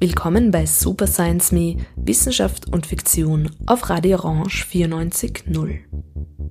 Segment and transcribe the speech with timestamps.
[0.00, 5.80] Willkommen bei Super Science Me, Wissenschaft und Fiktion auf Radio Orange 94.0.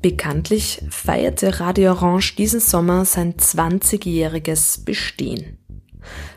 [0.02, 5.58] Bekanntlich feierte Radio Orange diesen Sommer sein 20-jähriges Bestehen.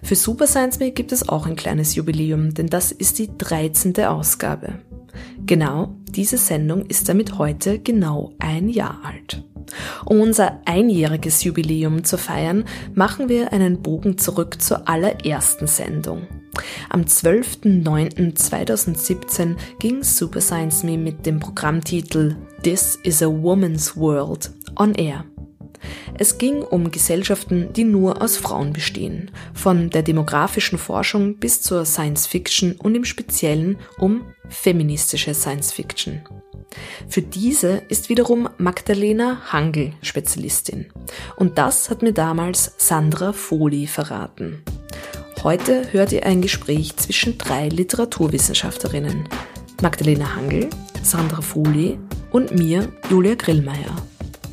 [0.02, 4.04] Für Super Science Me gibt es auch ein kleines Jubiläum, denn das ist die 13.
[4.06, 4.80] Ausgabe.
[5.46, 9.44] Genau, diese Sendung ist damit heute genau ein Jahr alt.
[10.04, 12.64] Um unser einjähriges Jubiläum zu feiern,
[12.94, 16.26] machen wir einen Bogen zurück zur allerersten Sendung.
[16.88, 24.94] Am 12.09.2017 ging Super Science Me mit dem Programmtitel This is a Woman's World on
[24.94, 25.24] Air.
[26.18, 31.84] Es ging um Gesellschaften, die nur aus Frauen bestehen, von der demografischen Forschung bis zur
[31.84, 36.22] Science Fiction und im Speziellen um feministische Science Fiction.
[37.08, 40.86] Für diese ist wiederum Magdalena Hangel Spezialistin.
[41.36, 44.62] Und das hat mir damals Sandra Foli verraten.
[45.42, 49.28] Heute hört ihr ein Gespräch zwischen drei Literaturwissenschaftlerinnen.
[49.82, 50.70] Magdalena Hangel,
[51.02, 51.98] Sandra Foli
[52.32, 53.94] und mir, Julia Grillmeier.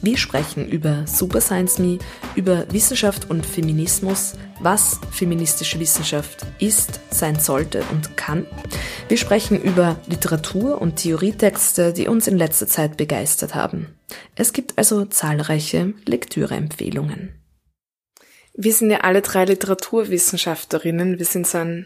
[0.04, 2.00] Wir sprechen über Super Science Me,
[2.36, 8.48] über Wissenschaft und Feminismus, was feministische Wissenschaft ist, sein sollte und kann.
[9.10, 13.90] Wir sprechen über Literatur und Theorietexte, die uns in letzter Zeit begeistert haben.
[14.36, 17.36] Es gibt also zahlreiche Lektüreempfehlungen.
[18.56, 21.20] Wir sind ja alle drei Literaturwissenschaftlerinnen.
[21.20, 21.86] Wir sind so ein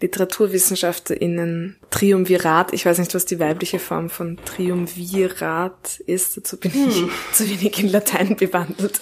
[0.00, 2.72] LiteraturwissenschaftlerInnen Triumvirat.
[2.72, 6.36] Ich weiß nicht, was die weibliche Form von Triumvirat ist.
[6.36, 6.88] Dazu bin hm.
[6.88, 9.00] ich zu wenig in Latein bewandelt.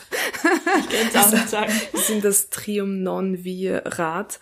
[0.80, 1.72] Ich kann es auch nicht sagen.
[1.92, 4.40] Wir sind das Trium non virat.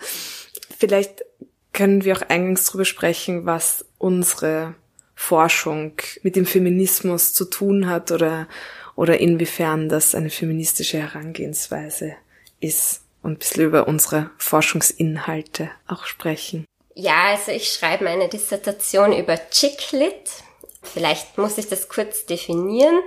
[0.79, 1.25] Vielleicht
[1.73, 4.77] können wir auch eingangs darüber sprechen, was unsere
[5.15, 8.49] Forschung mit dem Feminismus zu tun hat oder,
[8.95, 12.15] oder inwiefern das eine feministische Herangehensweise
[12.61, 16.67] ist und ein bisschen über unsere Forschungsinhalte auch sprechen.
[16.95, 20.31] Ja, also ich schreibe meine Dissertation über Chicklit.
[20.83, 23.01] Vielleicht muss ich das kurz definieren.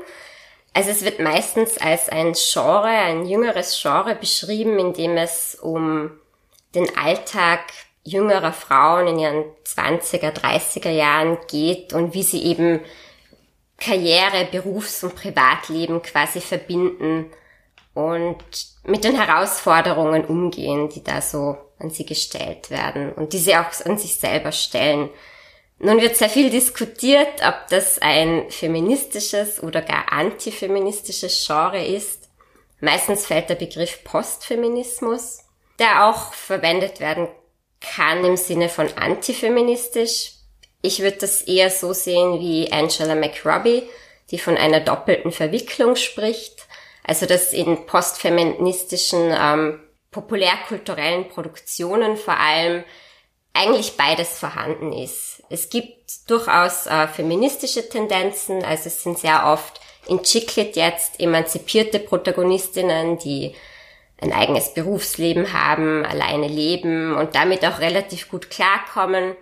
[0.74, 6.12] Also es wird meistens als ein Genre, ein jüngeres Genre beschrieben, in dem es um
[6.76, 7.62] den Alltag
[8.04, 12.82] jüngerer Frauen in ihren 20er, 30er Jahren geht und wie sie eben
[13.78, 17.32] Karriere, Berufs- und Privatleben quasi verbinden
[17.98, 18.38] und
[18.84, 23.66] mit den Herausforderungen umgehen, die da so an sie gestellt werden und die sie auch
[23.86, 25.10] an sich selber stellen.
[25.80, 32.30] Nun wird sehr viel diskutiert, ob das ein feministisches oder gar antifeministisches Genre ist.
[32.82, 35.40] Meistens fällt der Begriff Postfeminismus,
[35.80, 37.28] der auch verwendet werden
[37.82, 40.34] kann im Sinne von antifeministisch.
[40.84, 43.90] Ich würde das eher so sehen wie Angela McRobbie,
[44.30, 46.57] die von einer doppelten Verwicklung spricht.
[47.08, 49.80] Also dass in postfeministischen ähm,
[50.12, 52.84] populärkulturellen Produktionen vor allem
[53.54, 55.42] eigentlich beides vorhanden ist.
[55.50, 62.00] Es gibt durchaus äh, feministische Tendenzen, also es sind sehr oft in Chicklit jetzt emanzipierte
[62.00, 63.56] Protagonistinnen, die
[64.20, 69.36] ein eigenes Berufsleben haben, alleine leben und damit auch relativ gut klarkommen.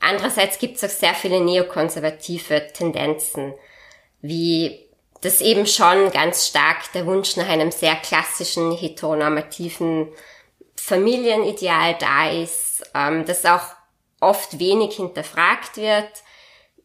[0.00, 3.54] Andererseits gibt es auch sehr viele neokonservative Tendenzen,
[4.20, 4.88] wie
[5.22, 10.08] das eben schon ganz stark der Wunsch nach einem sehr klassischen, heteronormativen
[10.76, 13.62] Familienideal da ist, ähm, das auch
[14.20, 16.10] oft wenig hinterfragt wird.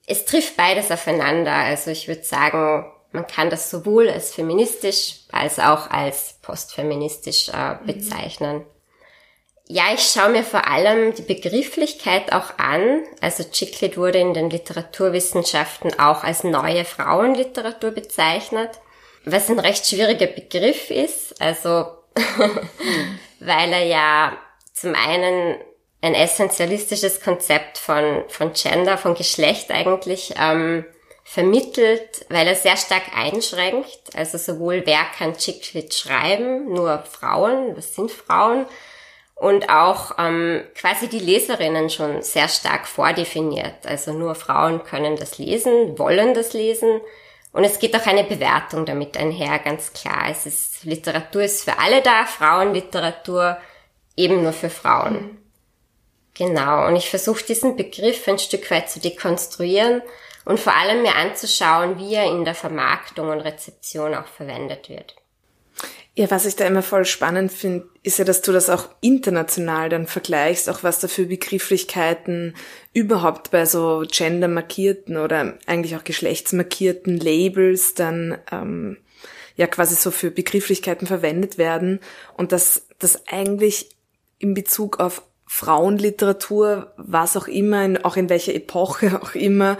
[0.05, 1.51] Es trifft beides aufeinander.
[1.51, 7.73] Also ich würde sagen, man kann das sowohl als feministisch als auch als postfeministisch äh,
[7.73, 7.85] mhm.
[7.85, 8.57] bezeichnen.
[8.57, 8.76] Mhm.
[9.69, 13.03] Ja, ich schaue mir vor allem die Begrifflichkeit auch an.
[13.19, 18.71] Also Chicklit wurde in den Literaturwissenschaften auch als neue Frauenliteratur bezeichnet,
[19.25, 21.41] was ein recht schwieriger Begriff ist.
[21.41, 21.85] Also,
[23.41, 24.37] weil er ja
[24.71, 25.57] zum einen
[26.01, 30.85] ein essentialistisches Konzept von, von Gender, von Geschlecht eigentlich ähm,
[31.25, 34.15] vermittelt, weil er sehr stark einschränkt.
[34.15, 38.65] Also sowohl wer kann Chicklit schreiben, nur Frauen, was sind Frauen,
[39.39, 43.85] und auch ähm, quasi die Leserinnen schon sehr stark vordefiniert.
[43.85, 47.01] Also nur Frauen können das lesen, wollen das lesen.
[47.51, 50.25] Und es geht auch eine Bewertung damit einher, ganz klar.
[50.29, 53.57] Es ist, Literatur ist für alle da, Frauenliteratur
[54.15, 55.13] eben nur für Frauen.
[55.13, 55.37] Mhm.
[56.33, 56.87] Genau.
[56.87, 60.01] Und ich versuche diesen Begriff ein Stück weit zu dekonstruieren
[60.45, 65.15] und vor allem mir anzuschauen, wie er in der Vermarktung und Rezeption auch verwendet wird.
[66.17, 69.87] Ja, was ich da immer voll spannend finde, ist ja, dass du das auch international
[69.87, 72.55] dann vergleichst, auch was da für Begrifflichkeiten
[72.91, 78.97] überhaupt bei so gendermarkierten oder eigentlich auch geschlechtsmarkierten Labels dann ähm,
[79.57, 81.99] ja quasi so für Begrifflichkeiten verwendet werden
[82.35, 83.89] und dass das eigentlich
[84.39, 89.77] in Bezug auf Frauenliteratur, was auch immer, in, auch in welcher Epoche auch immer,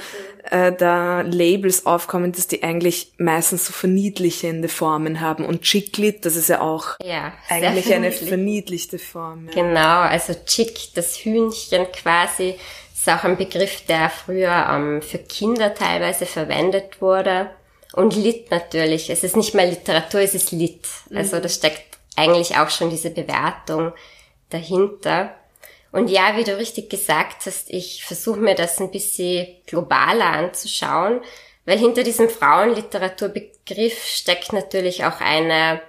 [0.49, 5.45] äh, da Labels aufkommen, dass die eigentlich meistens so verniedlichende Formen haben.
[5.45, 9.47] Und Chicklit, das ist ja auch ja, eigentlich eine verniedlichte Form.
[9.47, 9.53] Ja.
[9.53, 12.55] Genau, also Chick, das Hühnchen quasi,
[12.93, 17.49] ist auch ein Begriff, der früher ähm, für Kinder teilweise verwendet wurde.
[17.93, 19.09] Und Lit natürlich.
[19.09, 20.87] Es ist nicht mehr Literatur, es ist Lit.
[21.13, 21.41] Also mhm.
[21.41, 23.91] da steckt eigentlich auch schon diese Bewertung
[24.49, 25.35] dahinter.
[25.97, 31.21] Und ja, wie du richtig gesagt hast, ich versuche mir das ein bisschen globaler anzuschauen,
[31.65, 35.81] weil hinter diesem Frauenliteraturbegriff steckt natürlich auch eine,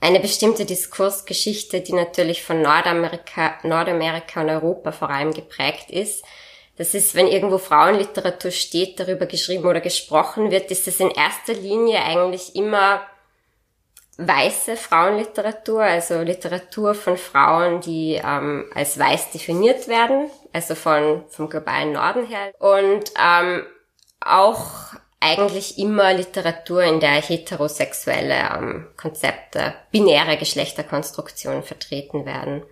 [0.00, 6.24] eine bestimmte Diskursgeschichte, die natürlich von Nordamerika, Nordamerika und Europa vor allem geprägt ist.
[6.76, 11.54] Das ist, wenn irgendwo Frauenliteratur steht, darüber geschrieben oder gesprochen wird, ist es in erster
[11.54, 13.00] Linie eigentlich immer
[14.26, 21.48] weiße Frauenliteratur, also Literatur von Frauen, die ähm, als weiß definiert werden, also von vom
[21.48, 23.64] globalen Norden her und ähm,
[24.20, 32.62] auch eigentlich immer Literatur, in der heterosexuelle ähm, Konzepte, binäre Geschlechterkonstruktionen vertreten werden.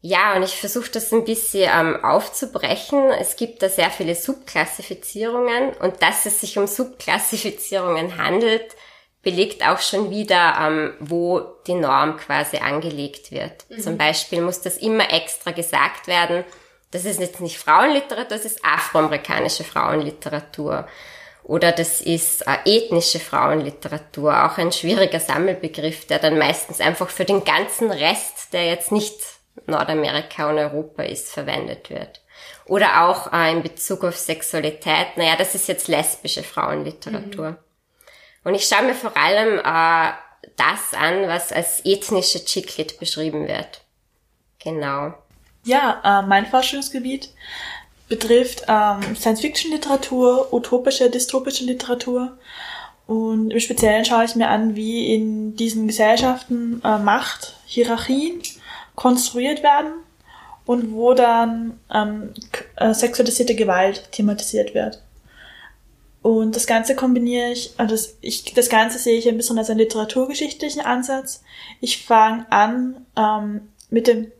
[0.00, 3.10] Ja, und ich versuche das ein bisschen ähm, aufzubrechen.
[3.12, 8.74] Es gibt da sehr viele Subklassifizierungen und dass es sich um Subklassifizierungen handelt,
[9.22, 13.64] belegt auch schon wieder, ähm, wo die Norm quasi angelegt wird.
[13.68, 13.80] Mhm.
[13.80, 16.44] Zum Beispiel muss das immer extra gesagt werden,
[16.90, 20.86] das ist jetzt nicht Frauenliteratur, das ist afroamerikanische Frauenliteratur.
[21.44, 27.24] Oder das ist äh, ethnische Frauenliteratur, auch ein schwieriger Sammelbegriff, der dann meistens einfach für
[27.24, 29.16] den ganzen Rest, der jetzt nicht
[29.66, 32.20] Nordamerika und Europa ist, verwendet wird.
[32.66, 37.50] Oder auch äh, in Bezug auf Sexualität, naja, das ist jetzt lesbische Frauenliteratur.
[37.50, 37.56] Mhm.
[38.44, 40.12] Und ich schaue mir vor allem äh,
[40.56, 43.82] das an, was als ethnische Chicklit beschrieben wird.
[44.58, 45.14] Genau.
[45.64, 47.30] Ja, äh, mein Forschungsgebiet
[48.08, 52.36] betrifft ähm, Science-Fiction-Literatur, utopische, dystopische Literatur.
[53.06, 58.42] Und im Speziellen schaue ich mir an, wie in diesen Gesellschaften äh, Macht, Hierarchien
[58.94, 59.92] konstruiert werden
[60.66, 62.34] und wo dann ähm,
[62.76, 65.02] äh, sexualisierte Gewalt thematisiert wird.
[66.22, 69.70] Und das Ganze kombiniere ich, also das, ich, das Ganze sehe ich ein bisschen als
[69.70, 71.42] einen literaturgeschichtlichen Ansatz.
[71.80, 74.30] Ich fange an ähm, mit dem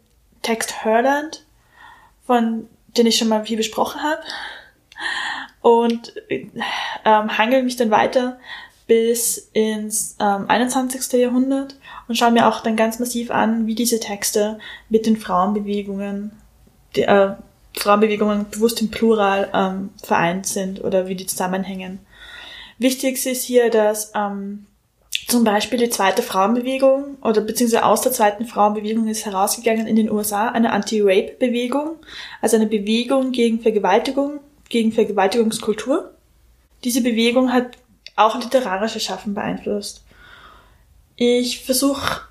[0.42, 1.44] Text Herland,
[2.24, 4.22] von den ich schon mal viel besprochen habe,
[5.60, 8.38] und ähm, hangel mich dann weiter
[8.86, 11.12] bis ins ähm, 21.
[11.20, 11.76] Jahrhundert
[12.08, 14.58] und schaue mir auch dann ganz massiv an, wie diese Texte
[14.88, 16.32] mit den Frauenbewegungen,
[16.94, 17.34] die, äh,
[17.76, 22.00] Frauenbewegungen bewusst im Plural ähm, vereint sind oder wie die zusammenhängen.
[22.78, 24.66] Wichtig ist hier, dass ähm,
[25.28, 30.10] zum Beispiel die zweite Frauenbewegung oder beziehungsweise aus der zweiten Frauenbewegung ist herausgegangen in den
[30.10, 31.96] USA eine Anti-Rape-Bewegung,
[32.40, 36.12] also eine Bewegung gegen Vergewaltigung, gegen Vergewaltigungskultur.
[36.84, 37.78] Diese Bewegung hat
[38.16, 40.04] auch literarische Schaffen beeinflusst.
[41.16, 42.22] Ich versuche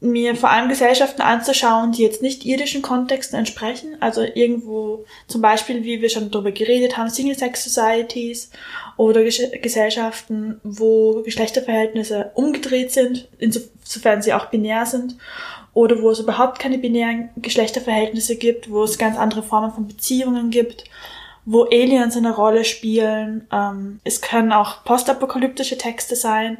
[0.00, 3.96] mir vor allem Gesellschaften anzuschauen, die jetzt nicht irdischen Kontexten entsprechen.
[4.00, 8.50] Also irgendwo zum Beispiel, wie wir schon darüber geredet haben, Single-Sex-Societies
[8.96, 15.16] oder Ges Gesellschaften, wo Geschlechterverhältnisse umgedreht sind, insofern sie auch binär sind.
[15.72, 20.50] Oder wo es überhaupt keine binären Geschlechterverhältnisse gibt, wo es ganz andere Formen von Beziehungen
[20.50, 20.84] gibt
[21.46, 23.46] wo Aliens eine Rolle spielen.
[23.52, 26.58] Ähm, es können auch postapokalyptische Texte sein,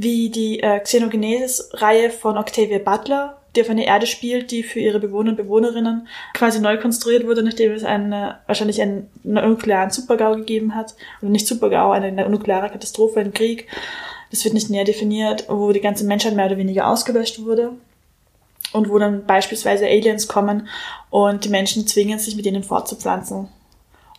[0.00, 5.00] wie die äh, Xenogenesis-Reihe von Octavia Butler, die auf einer Erde spielt, die für ihre
[5.00, 10.36] Bewohner und Bewohnerinnen quasi neu konstruiert wurde, nachdem es eine, wahrscheinlich einen, einen nuklearen Supergau
[10.36, 10.94] gegeben hat.
[11.20, 13.66] Oder nicht Supergau, eine, nukleare Katastrophe, ein Krieg.
[14.30, 17.72] Das wird nicht näher definiert, wo die ganze Menschheit mehr oder weniger ausgelöscht wurde.
[18.72, 20.68] Und wo dann beispielsweise Aliens kommen
[21.10, 23.48] und die Menschen zwingen, sich mit ihnen fortzupflanzen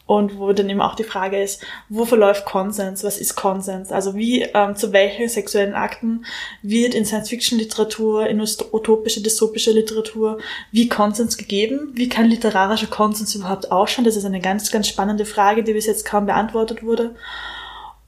[0.10, 4.16] und wo dann eben auch die Frage ist, wo verläuft Konsens, was ist Konsens, also
[4.16, 6.26] wie, ähm, zu welchen sexuellen Akten
[6.64, 10.40] wird in Science-Fiction-Literatur, in utopische, dystopische Literatur,
[10.72, 15.26] wie Konsens gegeben, wie kann literarischer Konsens überhaupt ausschauen, das ist eine ganz, ganz spannende
[15.26, 17.14] Frage, die bis jetzt kaum beantwortet wurde.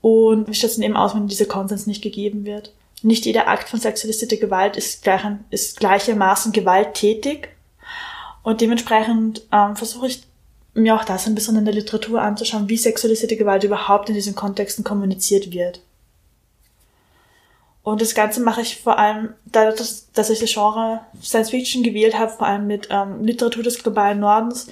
[0.00, 2.72] Und wie schaut es denn eben aus, wenn dieser Konsens nicht gegeben wird.
[3.02, 7.50] Nicht jeder Akt von sexualisierter Gewalt ist, gleich, ist gleichermaßen gewalttätig.
[8.42, 10.22] Und dementsprechend ähm, versuche ich
[10.74, 14.34] mir auch das ein bisschen in der Literatur anzuschauen, wie sexualisierte Gewalt überhaupt in diesen
[14.34, 15.80] Kontexten kommuniziert wird.
[17.82, 22.16] Und das Ganze mache ich vor allem, dadurch, dass, ich das Genre Science Fiction gewählt
[22.16, 24.68] habe, vor allem mit ähm, Literatur des globalen Nordens,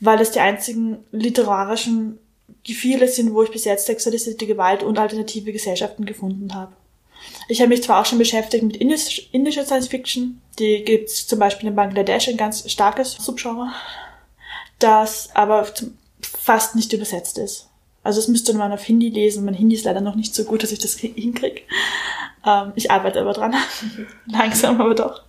[0.00, 2.18] weil es die einzigen literarischen
[2.64, 6.72] Gefühle sind, wo ich bis jetzt sexualisierte Gewalt und alternative Gesellschaften gefunden habe.
[7.48, 11.38] Ich habe mich zwar auch schon beschäftigt mit indisch, indischer Science Fiction, die gibt's zum
[11.38, 13.70] Beispiel in Bangladesch, ein ganz starkes Subgenre,
[14.78, 15.66] das aber
[16.20, 17.68] fast nicht übersetzt ist.
[18.02, 19.44] Also es müsste man auf Hindi lesen.
[19.44, 21.62] Mein Hindi ist leider noch nicht so gut, dass ich das hinkriege.
[22.46, 23.54] Ähm, ich arbeite aber dran.
[24.26, 25.22] Langsam, aber doch.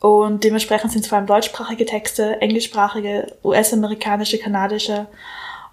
[0.00, 5.06] Und dementsprechend sind es vor allem deutschsprachige Texte, englischsprachige, US-amerikanische, kanadische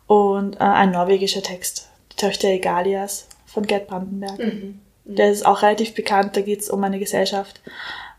[0.05, 1.89] und äh, ein norwegischer Text.
[2.11, 4.39] Die Töchter Egalias von Gerd Brandenberg.
[4.39, 4.81] Mhm.
[5.05, 6.35] Der ist auch relativ bekannt.
[6.35, 7.61] Da geht es um eine Gesellschaft,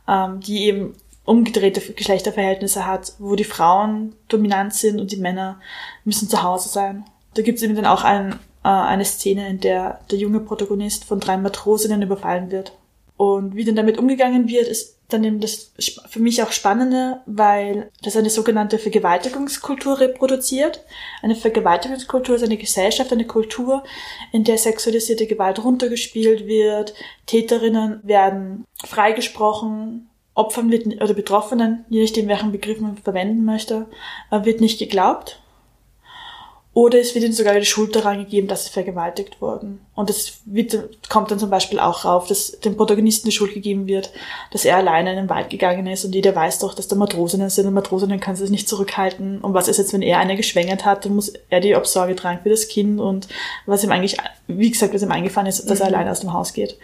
[0.09, 0.95] ähm, die eben
[1.29, 5.61] umgedrehte Geschlechterverhältnisse hat, wo die Frauen dominant sind und die Männer
[6.05, 7.05] müssen zu Hause sein.
[7.35, 8.33] Da gibt es eben dann auch ein,
[8.65, 12.73] äh, eine Szene, in der der junge Protagonist von drei Matrosinnen überfallen wird.
[13.19, 15.73] Und wie denn damit umgegangen wird, ist dann eben das
[16.09, 20.85] für mich auch Spannende, weil das eine sogenannte Vergewaltigungskultur reproduziert.
[21.23, 23.85] Eine Vergewaltigungskultur ist eine Gesellschaft, eine Kultur,
[24.33, 26.95] in der sexualisierte Gewalt runtergespielt wird,
[27.27, 30.08] Täterinnen werden freigesprochen,
[30.39, 33.87] Opfern wird, oder Betroffenen, je nachdem welchen Begriff man verwenden möchte,
[34.31, 35.41] äh, wird nicht geglaubt.
[36.75, 39.81] Oder es wird ihnen sogar die Schuld daran gegeben, dass sie vergewaltigt wurden.
[39.97, 43.89] Und das wird, kommt dann zum Beispiel auch rauf, dass dem Protagonisten die Schuld gegeben
[43.89, 44.13] wird,
[44.53, 47.51] dass er alleine in den Wald gegangen ist und jeder weiß doch, dass da Matrosinnen
[47.51, 49.41] sind und Matrosinnen kann sich nicht zurückhalten.
[49.41, 52.41] Und was ist jetzt, wenn er eine geschwängert hat, dann muss er die Obsorge tragen
[52.45, 53.27] für das Kind und
[53.67, 54.17] was ihm eigentlich,
[54.47, 55.95] wie gesagt, was ihm eingefallen ist, dass er mhm.
[55.95, 56.79] alleine aus dem Haus geht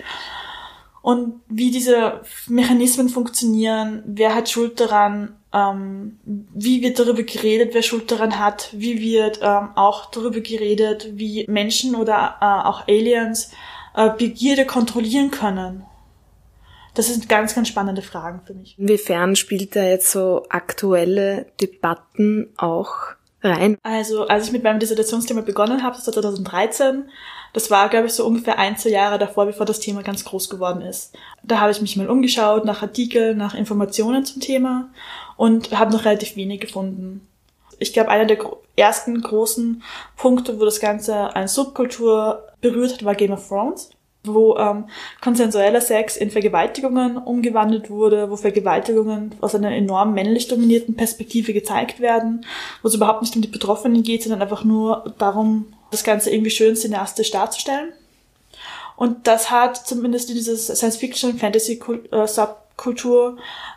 [1.04, 7.82] und wie diese Mechanismen funktionieren, wer hat Schuld daran, ähm, wie wird darüber geredet, wer
[7.82, 13.50] Schuld daran hat, wie wird ähm, auch darüber geredet, wie Menschen oder äh, auch Aliens
[13.94, 15.84] äh, Begierde kontrollieren können.
[16.94, 18.78] Das sind ganz, ganz spannende Fragen für mich.
[18.78, 22.94] Inwiefern spielt da jetzt so aktuelle Debatten auch
[23.42, 23.76] rein?
[23.82, 27.04] Also, als ich mit meinem Dissertationsthema begonnen habe, das war 2013,
[27.54, 30.50] das war, glaube ich, so ungefähr ein, zwei Jahre davor, bevor das Thema ganz groß
[30.50, 31.14] geworden ist.
[31.42, 34.90] Da habe ich mich mal umgeschaut nach Artikeln, nach Informationen zum Thema
[35.36, 37.26] und habe noch relativ wenig gefunden.
[37.78, 38.38] Ich glaube, einer der
[38.76, 39.82] ersten großen
[40.16, 43.90] Punkte, wo das Ganze eine Subkultur berührt hat, war Game of Thrones
[44.26, 44.86] wo ähm,
[45.20, 52.00] konsensueller Sex in Vergewaltigungen umgewandelt wurde, wo Vergewaltigungen aus einer enorm männlich dominierten Perspektive gezeigt
[52.00, 52.46] werden,
[52.82, 56.50] wo es überhaupt nicht um die Betroffenen geht, sondern einfach nur darum, das Ganze irgendwie
[56.50, 57.94] schön cineastisch darzustellen.
[58.96, 63.36] Und das hat zumindest in dieser Science-Fiction-Fantasy-Subkultur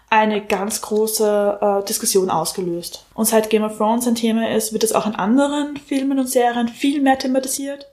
[0.09, 3.05] eine ganz große äh, Diskussion ausgelöst.
[3.13, 6.29] Und seit Game of Thrones ein Thema ist, wird es auch in anderen Filmen und
[6.29, 7.88] Serien viel mehr thematisiert.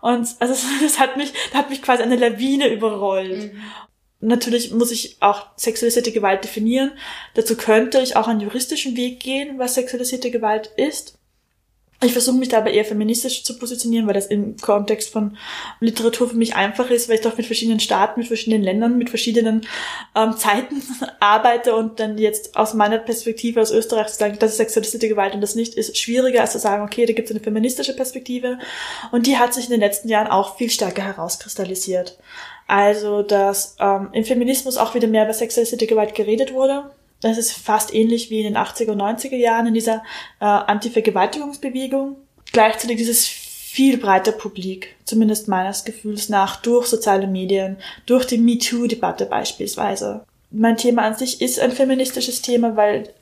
[0.00, 3.54] Und also das hat mich, da hat mich quasi eine Lawine überrollt.
[3.54, 3.62] Mhm.
[4.20, 6.92] Natürlich muss ich auch sexualisierte Gewalt definieren.
[7.34, 11.18] Dazu könnte ich auch einen juristischen Weg gehen, was sexualisierte Gewalt ist.
[12.04, 15.36] Ich versuche mich dabei eher feministisch zu positionieren, weil das im Kontext von
[15.80, 19.10] Literatur für mich einfach ist, weil ich doch mit verschiedenen Staaten, mit verschiedenen Ländern, mit
[19.10, 19.66] verschiedenen
[20.14, 20.82] ähm, Zeiten
[21.20, 25.34] arbeite und dann jetzt aus meiner Perspektive aus Österreich zu sagen, das ist sexualisierte Gewalt
[25.34, 28.58] und das nicht, ist schwieriger als zu sagen, okay, da gibt es eine feministische Perspektive
[29.12, 32.18] und die hat sich in den letzten Jahren auch viel stärker herauskristallisiert.
[32.66, 36.90] Also, dass ähm, im Feminismus auch wieder mehr über sexualisierte Gewalt geredet wurde,
[37.24, 40.02] das ist fast ähnlich wie in den 80er und 90er Jahren in dieser
[40.40, 42.16] äh, Anti-Vergewaltigungsbewegung.
[42.52, 47.76] Gleichzeitig dieses viel breiter Publik, zumindest meines Gefühls nach, durch soziale Medien,
[48.06, 50.24] durch die MeToo-Debatte beispielsweise.
[50.50, 53.12] Mein Thema an sich ist ein feministisches Thema, weil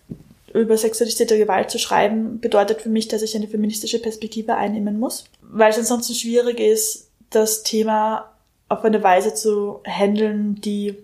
[0.52, 5.24] über sexualisierte Gewalt zu schreiben bedeutet für mich, dass ich eine feministische Perspektive einnehmen muss,
[5.40, 8.30] weil es ansonsten schwierig ist, das Thema
[8.68, 10.96] auf eine Weise zu handeln, die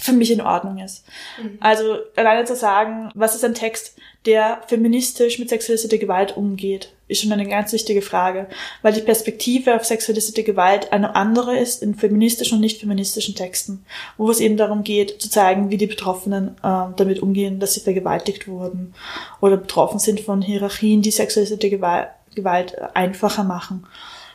[0.00, 1.04] für mich in Ordnung ist.
[1.40, 1.58] Mhm.
[1.60, 3.96] Also alleine zu sagen, was ist ein Text,
[4.26, 8.46] der feministisch mit sexualisierter Gewalt umgeht, ist schon eine ganz wichtige Frage,
[8.82, 13.84] weil die Perspektive auf sexualisierte Gewalt eine andere ist in feministischen und nicht feministischen Texten,
[14.16, 17.80] wo es eben darum geht, zu zeigen, wie die Betroffenen äh, damit umgehen, dass sie
[17.80, 18.94] vergewaltigt wurden
[19.40, 23.86] oder betroffen sind von Hierarchien, die sexualisierte Gewalt, Gewalt einfacher machen.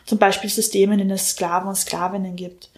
[0.06, 2.70] Zum Beispiel Systeme, in denen es Sklaven und Sklavinnen gibt.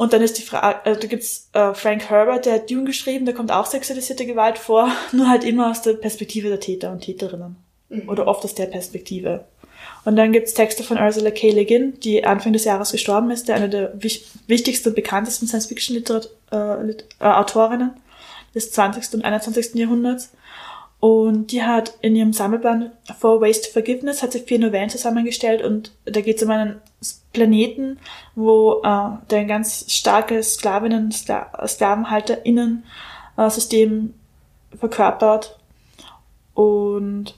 [0.00, 3.26] Und dann ist die Frage, also da gibt's äh, Frank Herbert, der hat Dune geschrieben,
[3.26, 7.02] da kommt auch sexualisierte Gewalt vor, nur halt immer aus der Perspektive der Täter und
[7.02, 7.56] Täterinnen.
[7.90, 8.08] Mhm.
[8.08, 9.44] Oder oft aus der Perspektive.
[10.06, 11.50] Und dann gibt's Texte von Ursula K.
[11.50, 13.92] Le Guin, die Anfang des Jahres gestorben ist, der eine der
[14.46, 19.12] wichtigsten und bekanntesten Science-Fiction-Autorinnen äh, des 20.
[19.12, 19.74] und 21.
[19.74, 20.30] Jahrhunderts.
[21.00, 25.92] Und die hat in ihrem Sammelband For Waste Forgiveness hat sie vier Novellen zusammengestellt und
[26.04, 26.76] da geht es um einen
[27.32, 27.98] Planeten,
[28.34, 32.84] wo äh, der ein ganz starkes Sklavinnen, Skla SklavenhalterInnen
[33.38, 33.50] äh,
[34.76, 35.58] verkörpert.
[36.54, 37.34] Und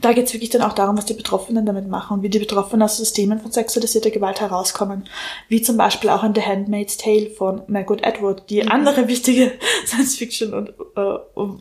[0.00, 2.38] da geht es wirklich dann auch darum, was die Betroffenen damit machen und wie die
[2.38, 5.04] Betroffenen aus Systemen von sexualisierter Gewalt herauskommen.
[5.48, 8.70] Wie zum Beispiel auch in The Handmaid's Tale von Margaret Atwood, die mhm.
[8.70, 9.52] andere wichtige
[9.86, 11.18] Science Fiction und äh,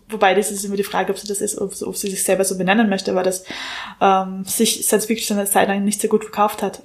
[0.10, 2.44] wobei das ist immer die Frage, ob sie das ist, ob, ob sie sich selber
[2.44, 3.44] so benennen möchte, weil das
[4.01, 6.82] ähm, sich Science Fiction eine Zeit lang nicht sehr gut verkauft hat.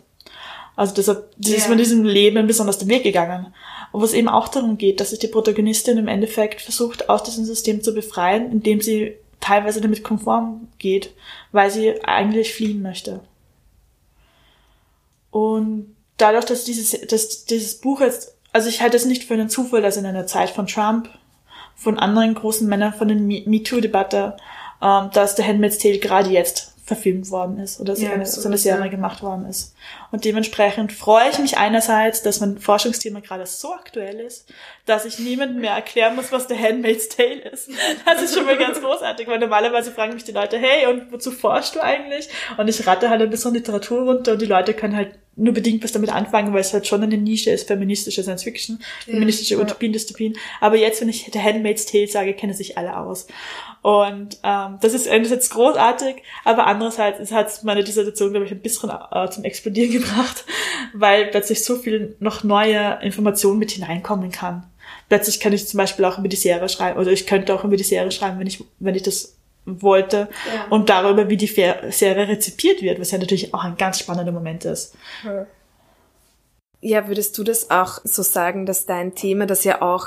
[0.74, 1.56] Also deshalb yeah.
[1.56, 3.54] ist man diesem Leben besonders den Weg gegangen.
[3.92, 7.44] Und was eben auch darum geht, dass sich die Protagonistin im Endeffekt versucht, aus diesem
[7.44, 11.14] System zu befreien, indem sie teilweise damit konform geht,
[11.50, 13.20] weil sie eigentlich fliehen möchte.
[15.30, 19.50] Und dadurch, dass dieses, dass dieses Buch jetzt, also ich halte es nicht für einen
[19.50, 21.10] Zufall, dass in einer Zeit von Trump,
[21.74, 24.36] von anderen großen Männern, von der MeToo-Debatte,
[24.80, 28.46] ähm, dass der Handmaid's Tale gerade jetzt verfilmt worden ist oder so, ja, eine, so
[28.46, 29.74] eine Serie gemacht worden ist.
[30.10, 34.52] Und dementsprechend freue ich mich einerseits, dass mein Forschungsthema gerade so aktuell ist,
[34.84, 37.70] dass ich niemandem mehr erklären muss, was der Handmaid's Tale ist.
[38.04, 41.30] Das ist schon mal ganz großartig, weil normalerweise fragen mich die Leute, hey, und wozu
[41.30, 42.28] forschst du eigentlich?
[42.58, 45.82] Und ich rate halt ein bisschen Literatur runter und die Leute können halt nur bedingt
[45.82, 49.60] was damit anfangen, weil es halt schon eine Nische ist, feministische Science Fiction, feministische ja,
[49.60, 50.36] Utopien, Dystopien.
[50.60, 53.26] Aber jetzt, wenn ich The Handmaid's Tale sage, kennen sich alle aus.
[53.80, 58.60] Und ähm, das ist einerseits großartig, aber andererseits hat es meine Dissertation, glaube ich, ein
[58.60, 60.44] bisschen äh, zum Explodieren gebracht,
[60.92, 64.66] weil plötzlich so viel noch neue Informationen mit hineinkommen kann.
[65.08, 67.76] Plötzlich kann ich zum Beispiel auch über die Serie schreiben, oder ich könnte auch über
[67.76, 70.66] die Serie schreiben, wenn ich, wenn ich das wollte ja.
[70.70, 74.64] und darüber, wie die Serie rezipiert wird, was ja natürlich auch ein ganz spannender Moment
[74.64, 74.94] ist.
[76.80, 80.06] Ja, würdest du das auch so sagen, dass dein Thema, das ja auch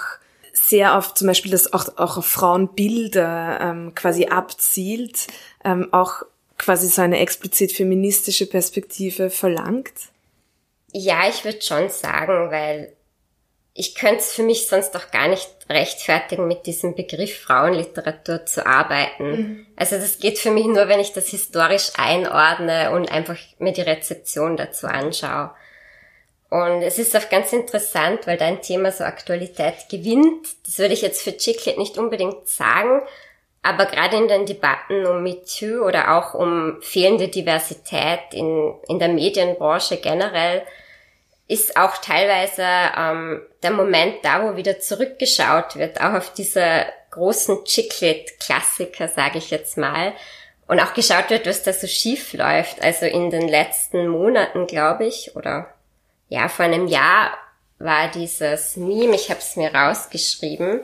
[0.51, 5.27] sehr auf zum Beispiel das auch, auch auf Frauenbilder ähm, quasi abzielt,
[5.63, 6.24] ähm, auch
[6.57, 9.93] quasi so eine explizit feministische Perspektive verlangt?
[10.91, 12.93] Ja, ich würde schon sagen, weil
[13.74, 18.65] ich könnte es für mich sonst auch gar nicht rechtfertigen, mit diesem Begriff Frauenliteratur zu
[18.65, 19.29] arbeiten.
[19.29, 19.67] Mhm.
[19.75, 23.81] Also das geht für mich nur, wenn ich das historisch einordne und einfach mir die
[23.81, 25.51] Rezeption dazu anschaue.
[26.50, 30.48] Und es ist auch ganz interessant, weil dein Thema so Aktualität gewinnt.
[30.65, 33.01] Das würde ich jetzt für Chiclet nicht unbedingt sagen,
[33.62, 39.10] aber gerade in den Debatten um MeToo oder auch um fehlende Diversität in, in der
[39.10, 40.62] Medienbranche generell
[41.47, 47.63] ist auch teilweise ähm, der Moment da, wo wieder zurückgeschaut wird, auch auf diese großen
[47.65, 50.13] Chiclet-Klassiker, sage ich jetzt mal,
[50.67, 52.81] und auch geschaut wird, was da so schief läuft.
[52.81, 55.73] Also in den letzten Monaten, glaube ich, oder
[56.29, 57.38] ja, vor einem Jahr
[57.77, 60.81] war dieses Meme, ich habe es mir rausgeschrieben,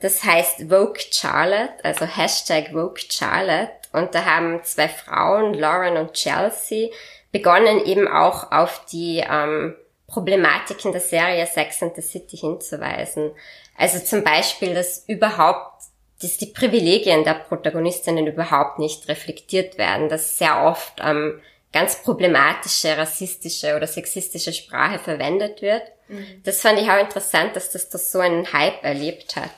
[0.00, 3.72] das heißt Vogue Charlotte, also Hashtag Vogue Charlotte.
[3.92, 6.90] Und da haben zwei Frauen, Lauren und Chelsea,
[7.32, 9.74] begonnen eben auch auf die ähm,
[10.06, 13.30] Problematiken der Serie Sex and the City hinzuweisen.
[13.76, 15.84] Also zum Beispiel, dass überhaupt,
[16.20, 21.40] dass die Privilegien der Protagonistinnen überhaupt nicht reflektiert werden, dass sehr oft ähm,
[21.72, 25.82] ganz problematische, rassistische oder sexistische Sprache verwendet wird.
[26.08, 26.42] Mhm.
[26.44, 29.50] Das fand ich auch interessant, dass das, das so einen Hype erlebt hat.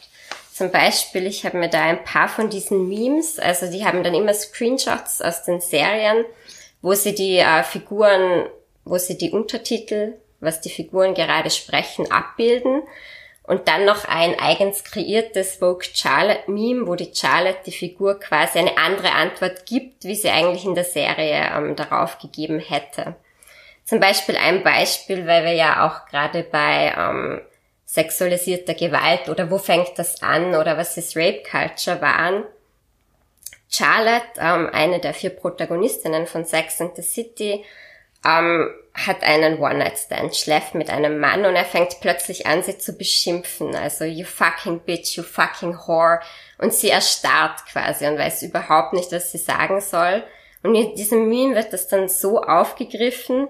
[0.52, 4.14] Zum Beispiel, ich habe mir da ein paar von diesen Memes, also die haben dann
[4.14, 6.26] immer Screenshots aus den Serien,
[6.82, 8.48] wo sie die äh, Figuren,
[8.84, 12.82] wo sie die Untertitel, was die Figuren gerade sprechen, abbilden.
[13.44, 18.58] Und dann noch ein eigens kreiertes Vogue Charlotte Meme, wo die Charlotte die Figur quasi
[18.58, 23.16] eine andere Antwort gibt, wie sie eigentlich in der Serie ähm, darauf gegeben hätte.
[23.84, 27.40] Zum Beispiel ein Beispiel, weil wir ja auch gerade bei ähm,
[27.84, 32.44] sexualisierter Gewalt oder wo fängt das an oder was ist Rape Culture waren.
[33.72, 37.64] Charlotte, ähm, eine der vier Protagonistinnen von Sex and the City,
[38.24, 42.92] ähm, hat einen One-Night-Stand, schläft mit einem Mann und er fängt plötzlich an, sie zu
[42.92, 43.74] beschimpfen.
[43.74, 46.20] Also, you fucking bitch, you fucking whore.
[46.58, 50.22] Und sie erstarrt quasi und weiß überhaupt nicht, was sie sagen soll.
[50.62, 53.48] Und in diesem Meme wird das dann so aufgegriffen,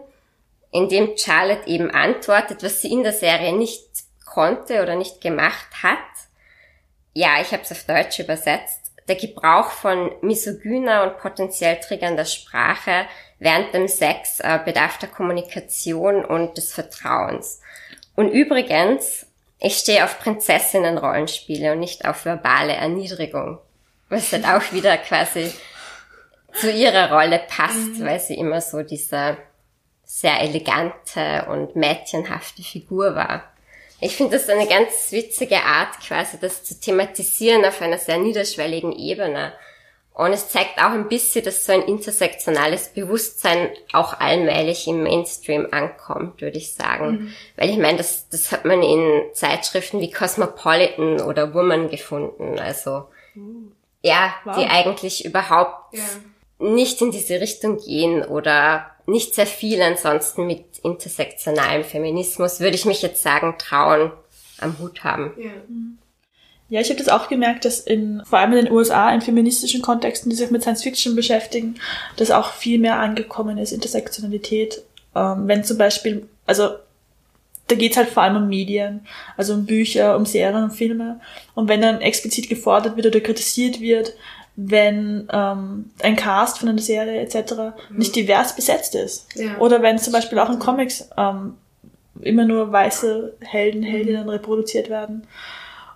[0.71, 3.85] indem Charlotte eben antwortet, was sie in der Serie nicht
[4.25, 5.99] konnte oder nicht gemacht hat.
[7.13, 8.82] Ja, ich habe es auf Deutsch übersetzt.
[9.09, 13.07] Der Gebrauch von misogyner und potenziell triggernder Sprache
[13.38, 17.61] während dem Sex äh, bedarf der Kommunikation und des Vertrauens.
[18.15, 19.27] Und übrigens,
[19.59, 23.59] ich stehe auf Prinzessinnen-Rollenspiele und nicht auf verbale Erniedrigung,
[24.09, 25.53] was halt auch wieder quasi
[26.55, 28.05] zu ihrer Rolle passt, mhm.
[28.05, 29.37] weil sie immer so diese
[30.05, 33.52] sehr elegante und mädchenhafte Figur war.
[34.05, 38.91] Ich finde das eine ganz witzige Art, quasi das zu thematisieren auf einer sehr niederschwelligen
[38.91, 39.53] Ebene.
[40.12, 45.69] Und es zeigt auch ein bisschen, dass so ein intersektionales Bewusstsein auch allmählich im Mainstream
[45.71, 47.11] ankommt, würde ich sagen.
[47.11, 47.33] Mhm.
[47.57, 52.59] Weil ich meine, das, das hat man in Zeitschriften wie Cosmopolitan oder Woman gefunden.
[52.59, 53.71] Also mhm.
[54.03, 54.57] ja, wow.
[54.57, 56.03] die eigentlich überhaupt ja.
[56.59, 62.85] nicht in diese Richtung gehen oder nicht sehr viel ansonsten mit intersektionalem Feminismus, würde ich
[62.85, 64.12] mich jetzt sagen, trauen,
[64.59, 65.33] am Hut haben.
[65.37, 65.51] Ja.
[66.69, 69.83] Ja, ich habe das auch gemerkt, dass in, vor allem in den USA, in feministischen
[69.83, 71.75] Kontexten, die sich mit Science Fiction beschäftigen,
[72.17, 74.83] das auch viel mehr angekommen ist, Intersektionalität.
[75.15, 76.71] Ähm, wenn zum Beispiel, also
[77.69, 81.21] da geht's halt vor allem um Medien, also um Bücher, um Serien, um Filme.
[81.55, 84.15] Und wenn dann explizit gefordert wird oder kritisiert wird,
[84.57, 87.55] wenn ähm, ein Cast von einer Serie etc.
[87.91, 87.99] Mhm.
[87.99, 89.35] nicht divers besetzt ist.
[89.35, 89.59] Ja.
[89.59, 91.55] Oder wenn zum Beispiel auch in Comics ähm,
[92.21, 95.27] immer nur weiße Helden, Heldinnen reproduziert werden.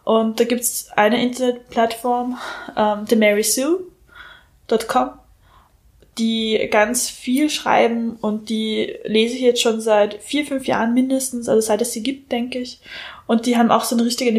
[0.04, 2.38] Und da gibt's eine Internetplattform,
[2.76, 5.10] ähm, themarysue.com,
[6.18, 11.48] die ganz viel schreiben und die lese ich jetzt schon seit vier, fünf Jahren mindestens,
[11.48, 12.80] also seit es sie gibt, denke ich.
[13.26, 14.30] Und die haben auch so eine richtige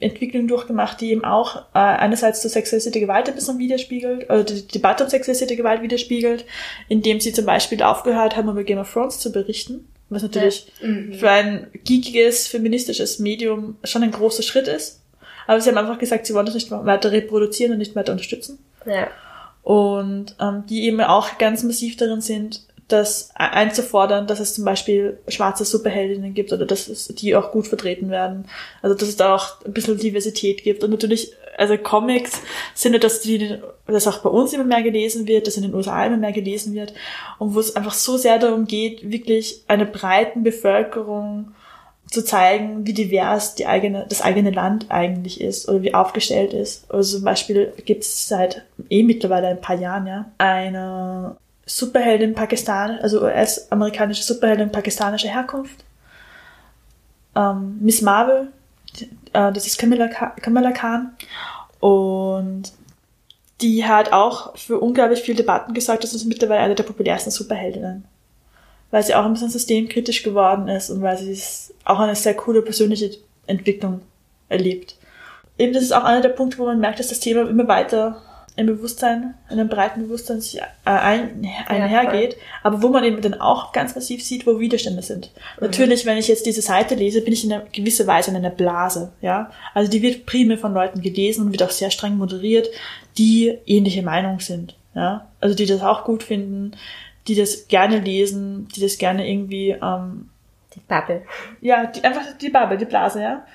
[0.00, 4.66] Entwicklung durchgemacht, die eben auch äh, einerseits zur sexualisierte Gewalt ein bisschen widerspiegelt, oder die
[4.66, 6.46] Debatte um sexualisierte Gewalt widerspiegelt,
[6.88, 10.88] indem sie zum Beispiel aufgehört haben, über Game of Thrones zu berichten, was natürlich ja.
[10.88, 11.14] mhm.
[11.14, 15.02] für ein geekiges, feministisches Medium schon ein großer Schritt ist.
[15.48, 18.58] Aber sie haben einfach gesagt, sie wollen das nicht weiter reproduzieren und nicht weiter unterstützen.
[18.86, 19.08] Ja.
[19.66, 25.18] Und ähm, die eben auch ganz massiv darin sind, das einzufordern, dass es zum Beispiel
[25.26, 28.44] schwarze Superheldinnen gibt oder dass es die auch gut vertreten werden.
[28.80, 30.84] Also dass es da auch ein bisschen Diversität gibt.
[30.84, 32.40] Und natürlich, also Comics
[32.74, 35.74] sind ja, dass die, dass auch bei uns immer mehr gelesen wird, dass in den
[35.74, 36.94] USA immer mehr gelesen wird
[37.40, 41.55] und wo es einfach so sehr darum geht, wirklich einer breiten Bevölkerung
[42.10, 46.90] zu zeigen, wie divers die eigene, das eigene Land eigentlich ist oder wie aufgestellt ist.
[46.90, 52.98] Also zum Beispiel gibt es seit eh mittlerweile ein paar Jahren ja eine Superheldin Pakistan,
[53.00, 55.84] also US-amerikanische Superheldin pakistanischer Herkunft.
[57.34, 58.52] Ähm, Miss Marvel,
[59.32, 61.16] äh, das ist Kamala, Kamala Khan.
[61.80, 62.72] Und
[63.60, 66.04] die hat auch für unglaublich viele Debatten gesorgt.
[66.04, 68.04] Das ist mittlerweile eine der populärsten Superheldinnen
[68.90, 71.38] weil sie auch ein bisschen systemkritisch geworden ist und weil sie
[71.84, 73.10] auch eine sehr coole persönliche
[73.46, 74.00] Entwicklung
[74.48, 74.96] erlebt.
[75.58, 78.22] Eben das ist auch einer der Punkte, wo man merkt, dass das Thema immer weiter
[78.56, 83.34] im Bewusstsein, in einem breiten Bewusstsein sich ein, einhergeht, ja, aber wo man eben dann
[83.34, 85.30] auch ganz massiv sieht, wo Widerstände sind.
[85.34, 85.66] Mhm.
[85.66, 88.50] Natürlich, wenn ich jetzt diese Seite lese, bin ich in einer gewisser Weise in einer
[88.50, 89.50] Blase, ja.
[89.74, 92.68] Also die wird primär von Leuten gelesen und wird auch sehr streng moderiert,
[93.18, 95.28] die ähnliche Meinung sind, ja.
[95.40, 96.72] Also die das auch gut finden,
[97.28, 100.28] die das gerne lesen, die das gerne irgendwie ähm,
[100.74, 101.22] die Bubble.
[101.60, 103.46] Ja, die, einfach die Bubble, die Blase, ja.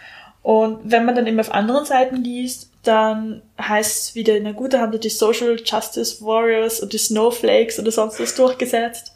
[0.41, 4.73] Und wenn man dann eben auf anderen Seiten liest, dann heißt es wieder, na gut,
[4.73, 9.13] da haben die Social Justice Warriors und die Snowflakes oder sonst was durchgesetzt.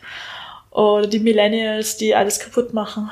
[0.70, 3.10] Oder die Millennials, die alles kaputt machen.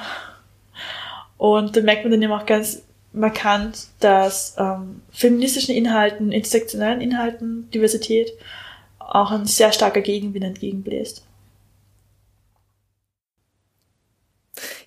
[1.37, 7.69] Und da merkt man dann eben auch ganz markant, dass ähm, feministischen Inhalten, intersektionellen Inhalten,
[7.71, 8.33] Diversität
[8.99, 11.23] auch ein sehr starker Gegenwind entgegenbläst.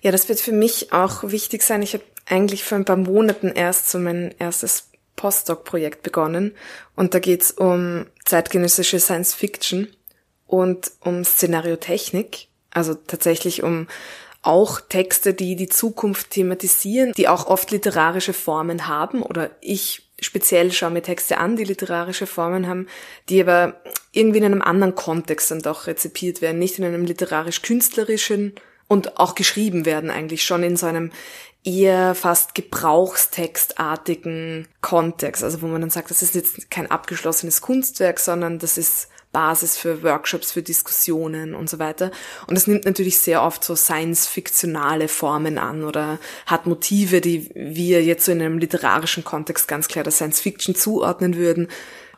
[0.07, 1.81] Ja, das wird für mich auch wichtig sein.
[1.81, 6.55] Ich habe eigentlich vor ein paar Monaten erst so mein erstes Postdoc-Projekt begonnen.
[6.95, 9.89] Und da geht's um zeitgenössische Science Fiction
[10.45, 13.89] und um Szenariotechnik, also tatsächlich um
[14.43, 19.21] auch Texte, die die Zukunft thematisieren, die auch oft literarische Formen haben.
[19.21, 22.87] Oder ich speziell schaue mir Texte an, die literarische Formen haben,
[23.27, 23.81] die aber
[24.13, 28.55] irgendwie in einem anderen Kontext dann doch rezipiert werden, nicht in einem literarisch-künstlerischen
[28.87, 31.11] und auch geschrieben werden eigentlich schon in so einem
[31.63, 38.19] eher fast gebrauchstextartigen Kontext, also wo man dann sagt, das ist jetzt kein abgeschlossenes Kunstwerk,
[38.19, 42.11] sondern das ist Basis für Workshops, für Diskussionen und so weiter.
[42.47, 48.03] Und es nimmt natürlich sehr oft so science-fiktionale Formen an oder hat Motive, die wir
[48.03, 51.67] jetzt so in einem literarischen Kontext ganz klar der Science-Fiction zuordnen würden.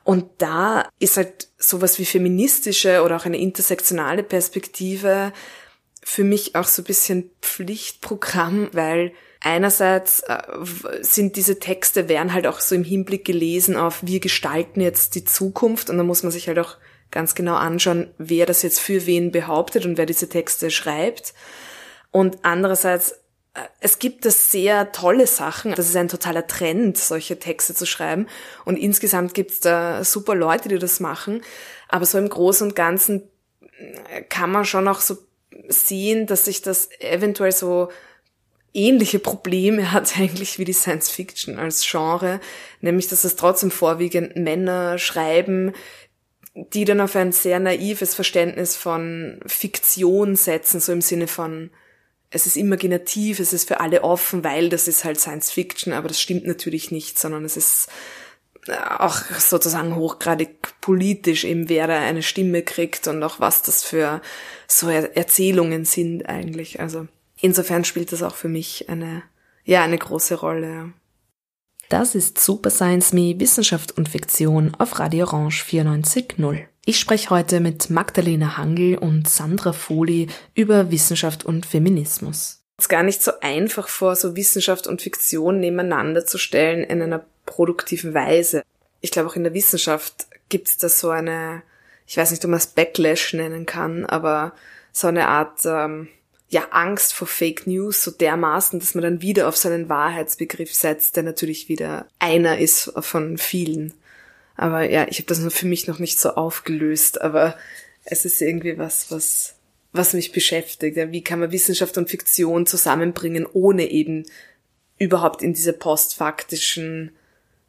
[0.03, 5.34] Und da ist halt sowas wie feministische oder auch eine intersektionale Perspektive
[6.10, 10.41] für mich auch so ein bisschen Pflichtprogramm, weil einerseits äh,
[11.02, 15.24] sind diese Texte, werden halt auch so im Hinblick gelesen auf, wir gestalten jetzt die
[15.24, 16.78] Zukunft und da muss man sich halt auch
[17.12, 21.36] ganz genau anschauen, wer das jetzt für wen behauptet und wer diese Texte schreibt.
[22.10, 23.12] Und andererseits,
[23.54, 25.76] äh, es gibt das sehr tolle Sachen.
[25.76, 28.26] Das ist ein totaler Trend, solche Texte zu schreiben.
[28.65, 31.43] Und insgesamt gibt es da super Leute, die das machen.
[31.88, 33.30] Aber so im Großen und Ganzen
[34.10, 35.29] äh, kann man schon auch so
[35.67, 37.89] sehen, dass sich das eventuell so
[38.74, 42.39] ähnliche Probleme hat eigentlich wie die Science Fiction als Genre,
[42.82, 45.74] nämlich dass es trotzdem vorwiegend Männer schreiben,
[46.56, 51.72] die dann auf ein sehr naives Verständnis von Fiktion setzen, so im Sinne von
[52.32, 56.08] es ist imaginativ, es ist für alle offen, weil das ist halt Science Fiction, aber
[56.08, 57.88] das stimmt natürlich nicht, sondern es ist
[59.00, 64.22] auch sozusagen hochgradig politisch eben, wer da eine Stimme kriegt und auch was das für
[64.67, 66.80] so Erzählungen sind eigentlich.
[66.80, 67.08] Also
[67.39, 69.24] insofern spielt das auch für mich eine,
[69.63, 70.93] ja, eine große Rolle.
[71.89, 76.65] Das ist Super Science Me Wissenschaft und Fiktion auf Radio Orange 94.0.
[76.86, 82.63] Ich spreche heute mit Magdalena Hangel und Sandra Foli über Wissenschaft und Feminismus.
[82.78, 87.02] Es ist gar nicht so einfach vor, so Wissenschaft und Fiktion nebeneinander zu stellen in
[87.02, 88.63] einer produktiven Weise.
[89.01, 91.63] Ich glaube, auch in der Wissenschaft gibt es da so eine,
[92.07, 94.53] ich weiß nicht, ob man es Backlash nennen kann, aber
[94.91, 96.07] so eine Art ähm,
[96.49, 100.73] ja Angst vor Fake News so dermaßen, dass man dann wieder auf so einen Wahrheitsbegriff
[100.73, 103.93] setzt, der natürlich wieder einer ist von vielen.
[104.55, 107.55] Aber ja, ich habe das nur für mich noch nicht so aufgelöst, aber
[108.03, 109.55] es ist irgendwie was, was
[109.91, 110.97] was mich beschäftigt.
[110.97, 114.25] Ja, wie kann man Wissenschaft und Fiktion zusammenbringen, ohne eben
[114.97, 117.12] überhaupt in diese postfaktischen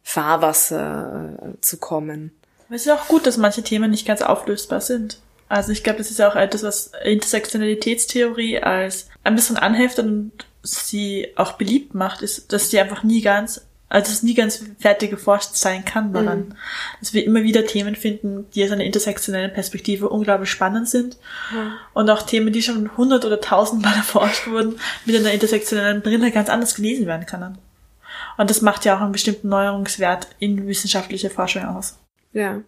[0.03, 2.33] Fahrwasser äh, zu kommen?
[2.71, 5.19] Es ist auch gut, dass manche Themen nicht ganz auflösbar sind.
[5.49, 10.33] Also ich glaube, das ist auch etwas, was Intersektionalitätstheorie als ein bisschen anheftet und
[10.63, 15.11] sie auch beliebt macht, ist, dass sie einfach nie ganz, also es nie ganz fertig
[15.11, 16.39] geforscht sein kann daran.
[16.39, 16.55] Mhm.
[17.01, 21.17] Dass wir immer wieder Themen finden, die aus einer intersektionellen Perspektive unglaublich spannend sind.
[21.53, 21.73] Mhm.
[21.95, 26.49] Und auch Themen, die schon hundert oder tausendmal erforscht wurden, mit einer intersektionellen Brille ganz
[26.49, 27.59] anders gelesen werden können.
[28.41, 31.99] Und das macht ja auch einen bestimmten Neuerungswert in wissenschaftlicher Forschung aus.
[32.33, 32.63] Ja.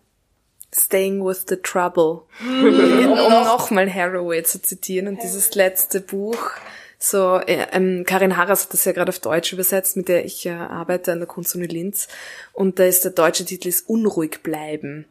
[0.71, 2.25] Staying with the Trouble.
[2.43, 6.51] um nochmal Haraway zu zitieren und dieses letzte Buch.
[6.99, 10.45] So, äh, ähm, Karin Harras hat das ja gerade auf Deutsch übersetzt, mit der ich
[10.45, 12.07] äh, arbeite an der Kunstuni Linz.
[12.53, 15.07] Und da ist der deutsche Titel ist Unruhig bleiben.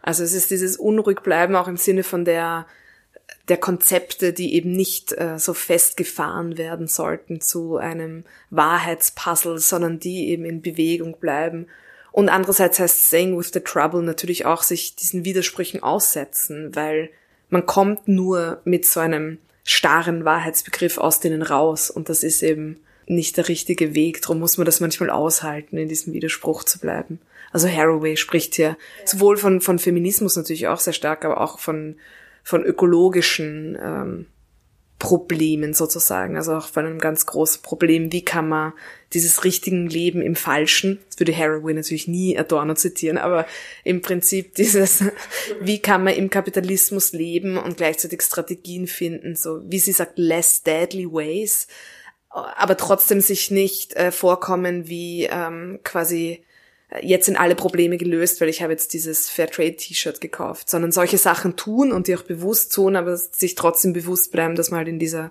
[0.00, 2.66] Also es ist dieses Unruhig bleiben auch im Sinne von der
[3.48, 10.28] der Konzepte, die eben nicht äh, so festgefahren werden sollten zu einem Wahrheitspuzzle, sondern die
[10.30, 11.66] eben in Bewegung bleiben
[12.14, 17.10] und andererseits heißt Saying with the Trouble natürlich auch sich diesen Widersprüchen aussetzen, weil
[17.50, 22.78] man kommt nur mit so einem starren Wahrheitsbegriff aus denen raus und das ist eben
[23.06, 24.22] nicht der richtige Weg.
[24.22, 27.18] Darum muss man das manchmal aushalten, in diesem Widerspruch zu bleiben.
[27.50, 31.96] Also Haraway spricht hier sowohl von, von Feminismus natürlich auch sehr stark, aber auch von,
[32.44, 34.26] von ökologischen ähm,
[34.98, 38.72] Problemen sozusagen, also auch von einem ganz großen Problem, wie kann man
[39.12, 43.46] dieses richtigen Leben im Falschen, das würde Haraway natürlich nie Adorno zitieren, aber
[43.82, 45.04] im Prinzip dieses,
[45.60, 50.62] wie kann man im Kapitalismus leben und gleichzeitig Strategien finden, so wie sie sagt, less
[50.62, 51.66] deadly ways,
[52.30, 56.43] aber trotzdem sich nicht äh, vorkommen wie ähm, quasi
[57.02, 61.56] jetzt sind alle Probleme gelöst, weil ich habe jetzt dieses Fairtrade-T-Shirt gekauft, sondern solche Sachen
[61.56, 64.98] tun und die auch bewusst tun, aber sich trotzdem bewusst bleiben, dass man halt in
[64.98, 65.30] dieser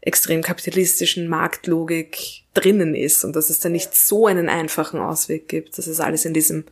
[0.00, 5.78] extrem kapitalistischen Marktlogik drinnen ist und dass es da nicht so einen einfachen Ausweg gibt.
[5.78, 6.64] Das ist alles in diesem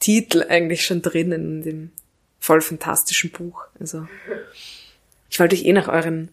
[0.00, 1.90] Titel eigentlich schon drinnen, in dem
[2.40, 3.64] voll fantastischen Buch.
[3.80, 4.06] Also
[5.30, 6.28] ich wollte euch eh nach euren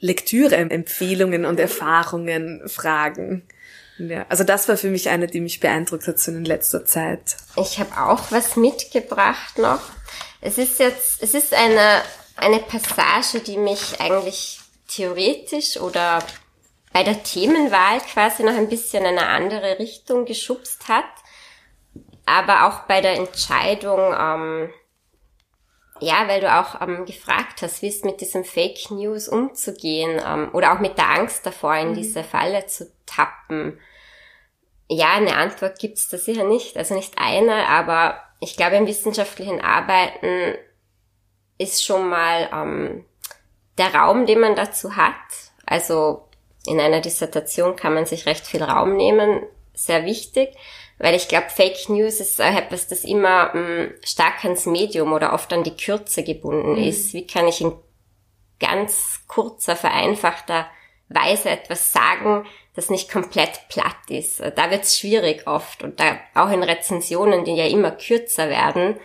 [0.00, 3.42] Lektüre-Empfehlungen und Erfahrungen fragen.
[3.98, 7.36] Ja, also das war für mich eine, die mich beeindruckt hat so in letzter Zeit.
[7.56, 9.80] Ich habe auch was mitgebracht noch.
[10.40, 12.02] Es ist jetzt, es ist eine,
[12.36, 16.22] eine Passage, die mich eigentlich theoretisch oder
[16.92, 21.04] bei der Themenwahl quasi noch ein bisschen in eine andere Richtung geschubst hat.
[22.26, 24.70] Aber auch bei der Entscheidung, ähm,
[26.00, 30.50] ja, weil du auch ähm, gefragt hast, wie es mit diesem Fake News umzugehen ähm,
[30.52, 31.94] oder auch mit der Angst davor, in mhm.
[31.94, 33.78] diese Falle zu tappen.
[34.88, 39.60] Ja, eine Antwort gibt's da sicher nicht, also nicht eine, aber ich glaube, im wissenschaftlichen
[39.60, 40.54] Arbeiten
[41.58, 43.04] ist schon mal ähm,
[43.78, 45.14] der Raum, den man dazu hat.
[45.64, 46.28] Also
[46.66, 49.42] in einer Dissertation kann man sich recht viel Raum nehmen,
[49.74, 50.54] sehr wichtig.
[50.98, 55.52] Weil ich glaube, Fake News ist etwas, das immer ähm, stark ans Medium oder oft
[55.52, 56.88] an die Kürze gebunden mhm.
[56.88, 57.14] ist.
[57.14, 57.72] Wie kann ich in
[58.60, 60.66] ganz kurzer, vereinfachter
[61.08, 64.40] Weise etwas sagen, das nicht komplett platt ist.
[64.40, 65.82] Da wird es schwierig oft.
[65.82, 68.96] Und da auch in Rezensionen, die ja immer kürzer werden,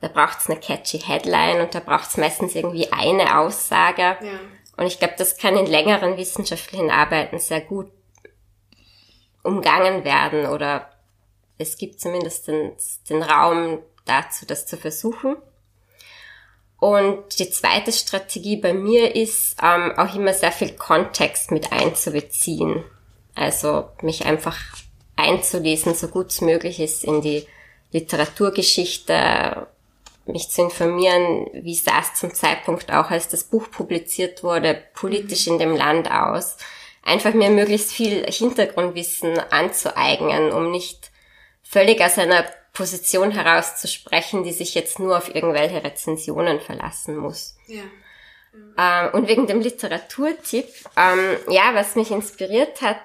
[0.00, 4.02] da braucht es eine catchy Headline und da braucht es meistens irgendwie eine Aussage.
[4.02, 4.40] Ja.
[4.76, 7.90] Und ich glaube, das kann in längeren wissenschaftlichen Arbeiten sehr gut
[9.42, 10.90] umgangen werden oder
[11.60, 12.72] es gibt zumindest den,
[13.08, 15.36] den Raum dazu, das zu versuchen.
[16.78, 22.82] Und die zweite Strategie bei mir ist ähm, auch immer sehr viel Kontext mit einzubeziehen.
[23.34, 24.56] Also mich einfach
[25.16, 27.46] einzulesen, so gut es möglich ist in die
[27.92, 29.66] Literaturgeschichte,
[30.24, 35.46] mich zu informieren, wie sah es zum Zeitpunkt auch, als das Buch publiziert wurde, politisch
[35.46, 36.56] in dem Land aus.
[37.02, 41.09] Einfach mir möglichst viel Hintergrundwissen anzueignen, um nicht
[41.70, 47.56] völlig aus einer Position herauszusprechen, die sich jetzt nur auf irgendwelche Rezensionen verlassen muss.
[47.66, 47.82] Ja.
[48.76, 52.98] Ähm, und wegen dem Literaturtipp, ähm, ja, was mich inspiriert hat,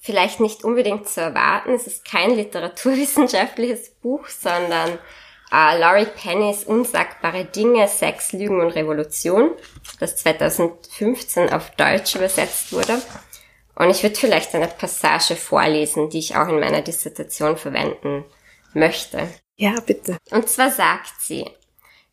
[0.00, 4.98] vielleicht nicht unbedingt zu erwarten, es ist kein literaturwissenschaftliches Buch, sondern
[5.52, 9.50] äh, Laurie Pennys Unsagbare Dinge, Sex, Lügen und Revolution,
[9.98, 13.00] das 2015 auf Deutsch übersetzt wurde.
[13.76, 18.24] Und ich würde vielleicht eine Passage vorlesen, die ich auch in meiner Dissertation verwenden
[18.72, 19.28] möchte.
[19.56, 20.18] Ja, bitte.
[20.30, 21.46] Und zwar sagt sie,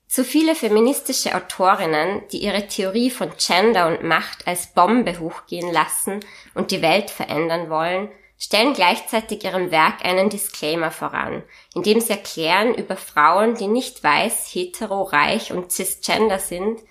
[0.07, 6.19] zu viele feministische Autorinnen, die ihre Theorie von Gender und Macht als Bombe hochgehen lassen
[6.53, 11.43] und die Welt verändern wollen, stellen gleichzeitig ihrem Werk einen Disclaimer voran,
[11.75, 16.81] indem sie erklären über Frauen, die nicht weiß, hetero, reich und cisgender sind,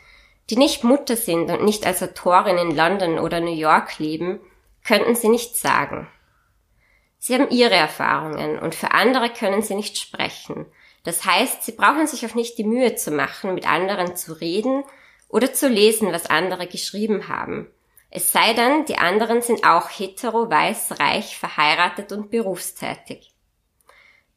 [0.48, 4.40] die nicht Mutter sind und nicht als Autorin in London oder New York leben,
[4.84, 6.08] könnten sie nichts sagen.
[7.18, 10.66] Sie haben ihre Erfahrungen und für andere können sie nicht sprechen.
[11.04, 14.84] Das heißt, sie brauchen sich auch nicht die Mühe zu machen, mit anderen zu reden
[15.28, 17.70] oder zu lesen, was andere geschrieben haben.
[18.10, 23.32] Es sei denn, die anderen sind auch hetero, weiß, reich, verheiratet und berufstätig.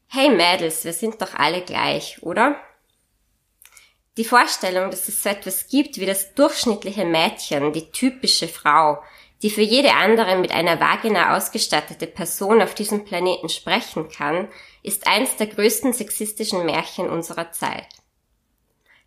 [0.07, 2.55] Hey Mädels, wir sind doch alle gleich, oder?
[4.17, 9.01] Die Vorstellung, dass es so etwas gibt wie das durchschnittliche Mädchen, die typische Frau,
[9.43, 14.47] die für jede andere mit einer Vagina ausgestattete Person auf diesem Planeten sprechen kann,
[14.83, 17.87] ist eines der größten sexistischen Märchen unserer Zeit.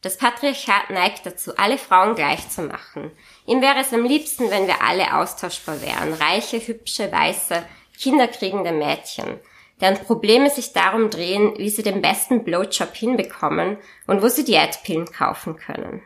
[0.02, 3.10] Das Patriarchat neigt dazu, alle Frauen gleich zu machen.
[3.46, 7.64] Ihm wäre es am liebsten, wenn wir alle austauschbar wären, reiche, hübsche, weiße,
[7.98, 9.40] kinderkriegende Mädchen,
[9.80, 15.06] deren Probleme sich darum drehen, wie sie den besten Blowjob hinbekommen und wo sie Diätpillen
[15.06, 16.02] kaufen können.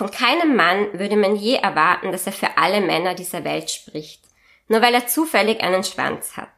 [0.00, 4.22] Von keinem Mann würde man je erwarten, dass er für alle Männer dieser Welt spricht,
[4.66, 6.48] nur weil er zufällig einen Schwanz hat.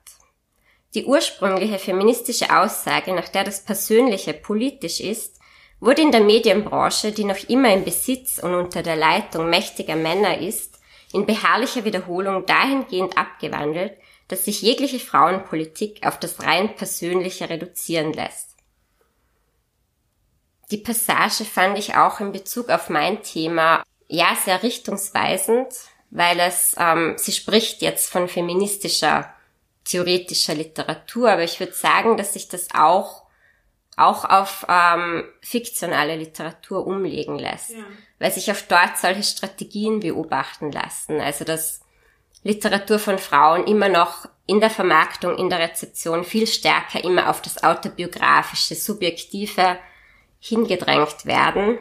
[0.94, 5.40] Die ursprüngliche feministische Aussage, nach der das Persönliche politisch ist,
[5.80, 10.38] wurde in der Medienbranche, die noch immer im Besitz und unter der Leitung mächtiger Männer
[10.38, 10.78] ist,
[11.12, 18.51] in beharrlicher Wiederholung dahingehend abgewandelt, dass sich jegliche Frauenpolitik auf das rein Persönliche reduzieren lässt.
[20.72, 25.68] Die Passage fand ich auch in Bezug auf mein Thema ja sehr richtungsweisend,
[26.10, 29.34] weil es, ähm, sie spricht jetzt von feministischer,
[29.84, 33.22] theoretischer Literatur, aber ich würde sagen, dass sich das auch
[33.98, 37.84] auch auf ähm, fiktionale Literatur umlegen lässt, ja.
[38.18, 41.20] weil sich auch dort solche Strategien beobachten lassen.
[41.20, 41.82] Also dass
[42.42, 47.42] Literatur von Frauen immer noch in der Vermarktung, in der Rezeption viel stärker immer auf
[47.42, 49.76] das autobiografische, subjektive
[50.42, 51.78] hingedrängt werden.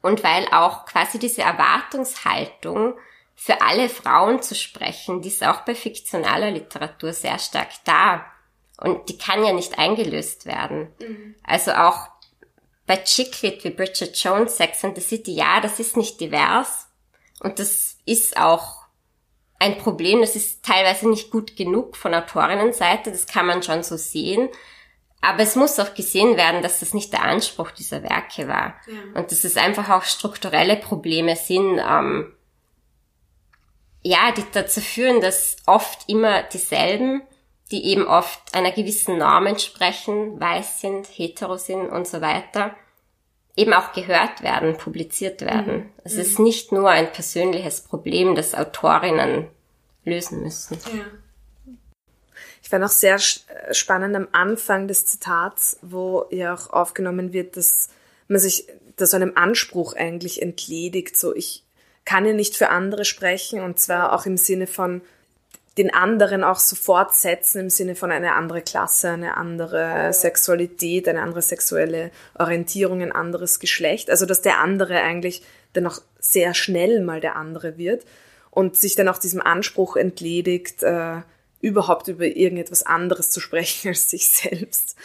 [0.00, 2.94] Und weil auch quasi diese Erwartungshaltung
[3.34, 8.24] für alle Frauen zu sprechen, die ist auch bei fiktionaler Literatur sehr stark da.
[8.78, 10.92] Und die kann ja nicht eingelöst werden.
[11.00, 11.34] Mhm.
[11.42, 12.08] Also auch
[12.86, 16.86] bei Chicklit wie Bridget Jones, Sex and the City, ja, das ist nicht divers.
[17.40, 18.84] Und das ist auch
[19.58, 20.20] ein Problem.
[20.20, 23.10] Das ist teilweise nicht gut genug von Autorinnenseite.
[23.10, 24.48] Das kann man schon so sehen.
[25.24, 28.74] Aber es muss auch gesehen werden, dass das nicht der Anspruch dieser Werke war.
[28.86, 29.18] Ja.
[29.18, 32.34] Und dass es einfach auch strukturelle Probleme sind, ähm,
[34.02, 37.22] ja, die dazu führen, dass oft immer dieselben,
[37.70, 42.76] die eben oft einer gewissen Norm entsprechen, weiß sind, hetero sind und so weiter,
[43.56, 45.76] eben auch gehört werden, publiziert werden.
[45.76, 45.90] Mhm.
[46.04, 46.20] Es mhm.
[46.20, 49.48] ist nicht nur ein persönliches Problem, das Autorinnen
[50.04, 50.76] lösen müssen.
[50.94, 51.04] Ja.
[52.64, 57.90] Ich fand auch sehr spannend am Anfang des Zitats, wo ja auch aufgenommen wird, dass
[58.26, 61.62] man sich da so einem Anspruch eigentlich entledigt, so ich
[62.06, 65.02] kann ja nicht für andere sprechen und zwar auch im Sinne von
[65.76, 71.20] den anderen auch sofort setzen, im Sinne von eine andere Klasse, eine andere Sexualität, eine
[71.20, 74.08] andere sexuelle Orientierung, ein anderes Geschlecht.
[74.08, 75.42] Also dass der andere eigentlich
[75.74, 78.06] dann auch sehr schnell mal der andere wird
[78.50, 81.20] und sich dann auch diesem Anspruch entledigt, äh,
[81.64, 84.96] überhaupt über irgendetwas anderes zu sprechen als sich selbst.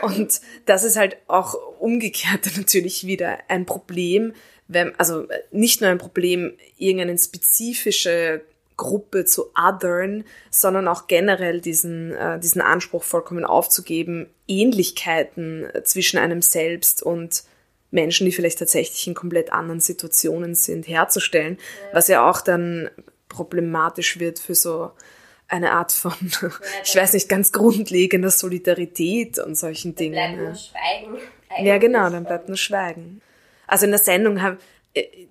[0.00, 0.14] Genau.
[0.14, 4.32] Und das ist halt auch umgekehrt natürlich wieder ein Problem,
[4.68, 8.42] wenn, also nicht nur ein Problem, irgendeine spezifische
[8.76, 16.42] Gruppe zu othern, sondern auch generell diesen, äh, diesen Anspruch vollkommen aufzugeben, Ähnlichkeiten zwischen einem
[16.42, 17.42] selbst und
[17.90, 21.96] Menschen, die vielleicht tatsächlich in komplett anderen Situationen sind, herzustellen, ja.
[21.96, 22.90] was ja auch dann
[23.28, 24.92] problematisch wird für so
[25.48, 26.50] eine Art von, ja,
[26.84, 30.12] ich weiß nicht, ganz grundlegender Solidarität und solchen dann Dingen.
[30.12, 31.18] Bleibt nur Schweigen.
[31.50, 31.66] Eigentlich.
[31.66, 33.22] Ja, genau, dann bleibt nur Schweigen.
[33.66, 34.58] Also in der Sendung habe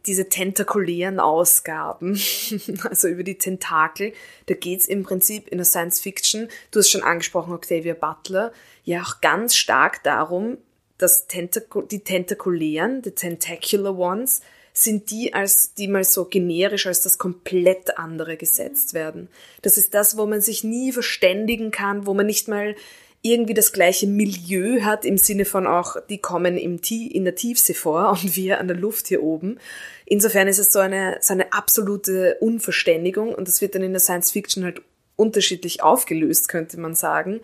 [0.05, 2.19] diese tentakulären Ausgaben,
[2.89, 4.13] also über die Tentakel,
[4.45, 8.53] da geht's im Prinzip in der Science Fiction, du hast schon angesprochen, Octavia Butler,
[8.83, 10.57] ja auch ganz stark darum,
[10.97, 14.41] dass Tentaku die tentakulären, die tentacular ones,
[14.79, 19.27] sind die als, die mal so generisch als das komplett andere gesetzt werden.
[19.63, 22.75] Das ist das, wo man sich nie verständigen kann, wo man nicht mal
[23.23, 27.73] irgendwie das gleiche Milieu hat, im Sinne von auch, die kommen im, in der Tiefsee
[27.73, 29.59] vor und wir an der Luft hier oben.
[30.05, 33.99] Insofern ist es so eine, so eine absolute Unverständigung und das wird dann in der
[33.99, 34.81] Science Fiction halt
[35.15, 37.41] unterschiedlich aufgelöst, könnte man sagen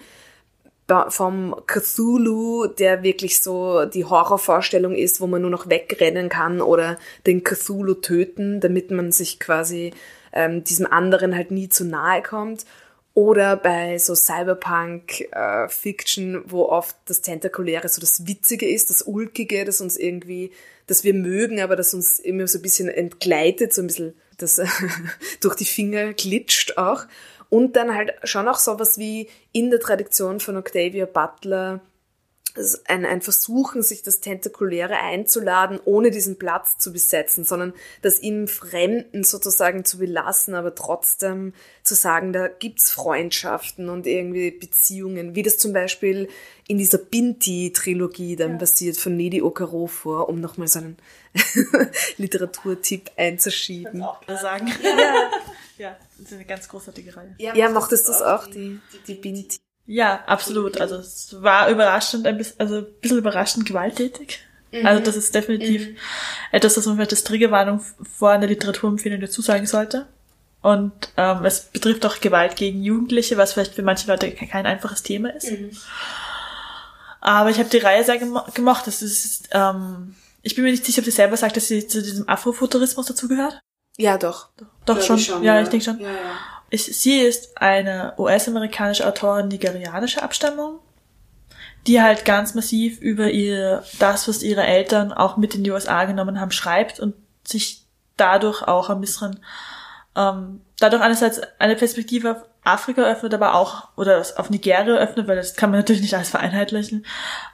[1.10, 6.98] vom Cthulhu, der wirklich so die Horrorvorstellung ist, wo man nur noch wegrennen kann oder
[7.28, 9.94] den Cthulhu töten, damit man sich quasi
[10.34, 12.66] ähm, diesem anderen halt nie zu nahe kommt.
[13.16, 19.66] Oder bei so Cyberpunk-Fiction, äh, wo oft das Tentakuläre so das Witzige ist, das Ulkige,
[19.66, 20.50] das uns irgendwie,
[20.88, 24.62] das wir mögen, aber das uns immer so ein bisschen entgleitet, so ein bisschen das
[25.42, 27.06] durch die Finger glitscht auch.
[27.54, 31.82] Und dann halt schon auch sowas wie in der Tradition von Octavia Butler
[32.88, 38.48] ein, ein Versuchen, sich das Tentakuläre einzuladen, ohne diesen Platz zu besetzen, sondern das im
[38.48, 45.44] Fremden sozusagen zu belassen, aber trotzdem zu sagen, da gibt's Freundschaften und irgendwie Beziehungen, wie
[45.44, 46.30] das zum Beispiel
[46.68, 48.58] in dieser Binti-Trilogie dann ja.
[48.58, 50.98] passiert von Nedi Okarofur, um nochmal so einen
[52.18, 54.02] Literaturtipp einzuschieben.
[54.02, 54.72] Auch sagen.
[54.82, 55.30] Ja.
[55.78, 57.36] Ja, das ist eine ganz großartige Reihe.
[57.38, 59.60] Ja, ja mochtest du das auch, die, die, die Binti?
[59.86, 60.80] Ja, absolut.
[60.80, 64.40] Also es war überraschend, ein bisschen, also ein bisschen überraschend gewalttätig.
[64.72, 64.86] Mhm.
[64.86, 65.98] Also das ist definitiv mhm.
[66.52, 67.82] etwas, das man vielleicht als Triggerwarnung
[68.18, 70.08] vor einer Literaturempfehlung dazu sagen sollte.
[70.62, 75.04] Und ähm, es betrifft auch Gewalt gegen Jugendliche, was vielleicht für manche Leute kein einfaches
[75.04, 75.52] Thema ist.
[75.52, 75.72] Mhm.
[77.20, 78.88] Aber ich habe die Reihe sehr gemo gemocht.
[78.88, 82.02] Das ist, ähm, ich bin mir nicht sicher, ob sie selber sagt, dass sie zu
[82.02, 83.60] diesem Afrofuturismus dazugehört.
[83.98, 84.50] Ja, doch.
[84.86, 85.20] Doch, schon.
[85.20, 85.44] schon.
[85.44, 86.00] Ja, ja, ich denke schon.
[86.00, 86.16] Ja, ja.
[86.70, 90.80] Ich, sie ist eine US-amerikanische Autorin nigerianischer Abstammung,
[91.86, 96.06] die halt ganz massiv über ihr, das, was ihre Eltern auch mit in die USA
[96.06, 97.14] genommen haben, schreibt und
[97.46, 97.86] sich
[98.18, 99.40] dadurch auch ein bisschen,
[100.16, 105.36] ähm, dadurch einerseits eine Perspektive auf Afrika öffnet, aber auch, oder auf Nigeria öffnet, weil
[105.36, 107.06] das kann man natürlich nicht alles vereinheitlichen,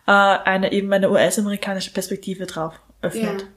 [0.08, 3.42] äh, eine eben eine US-amerikanische Perspektive drauf öffnet.
[3.42, 3.48] Ja.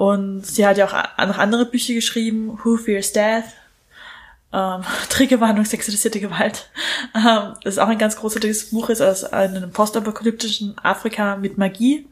[0.00, 3.44] Und sie hat ja auch noch andere Bücher geschrieben, Who Fears Death,
[4.50, 6.70] ähm, Triggerwarnung, sexualisierte Gewalt.
[7.14, 12.08] Ähm, das ist auch ein ganz großartiges Buch, ist aus einem postapokalyptischen Afrika mit Magie.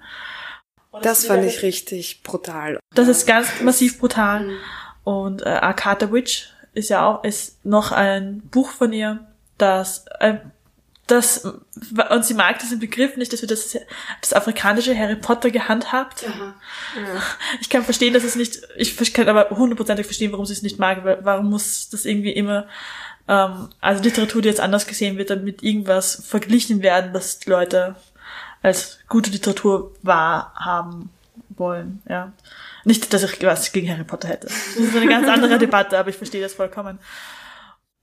[0.90, 2.78] Und das, fand ich richtig brutal.
[2.94, 4.48] Das ist ganz massiv brutal.
[4.48, 4.56] Mhm.
[5.04, 9.26] Und äh, Arcata Witch ist ja auch, ist noch ein Buch von ihr,
[9.56, 10.52] das ein
[11.10, 13.76] äh, das, und sie mag diesen Begriff nicht, dass wir das,
[14.20, 16.24] das afrikanische Harry Potter gehandhabt.
[16.28, 16.54] Aha.
[16.96, 17.22] Ja.
[17.60, 20.78] Ich kann verstehen, dass es nicht, ich kann aber hundertprozentig verstehen, warum sie es nicht
[20.78, 22.66] mag, weil warum muss das irgendwie immer,
[23.26, 27.50] ähm, also Literatur, die jetzt anders gesehen wird, dann mit irgendwas verglichen werden, das die
[27.50, 27.96] Leute
[28.62, 31.10] als gute Literatur wahrhaben
[31.50, 32.32] wollen, ja.
[32.84, 34.46] Nicht, dass ich was gegen Harry Potter hätte.
[34.46, 36.98] Das ist eine ganz andere Debatte, aber ich verstehe das vollkommen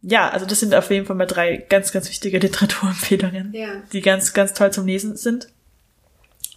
[0.07, 3.81] ja, also das sind auf jeden Fall mal drei ganz, ganz wichtige Literaturempfehlungen, ja.
[3.91, 5.47] die ganz, ganz toll zum Lesen sind.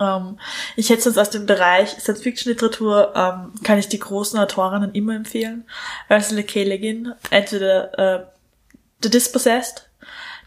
[0.01, 0.39] Ähm,
[0.77, 5.65] ich hätte sonst aus dem Bereich Science-Fiction-Literatur, ähm, kann ich die großen Autorinnen immer empfehlen.
[6.11, 6.65] Ursula K.
[6.65, 8.25] Le Guin, entweder äh,
[9.03, 9.89] The Dispossessed,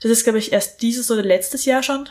[0.02, 2.08] das ist, glaube ich, erst dieses oder letztes Jahr schon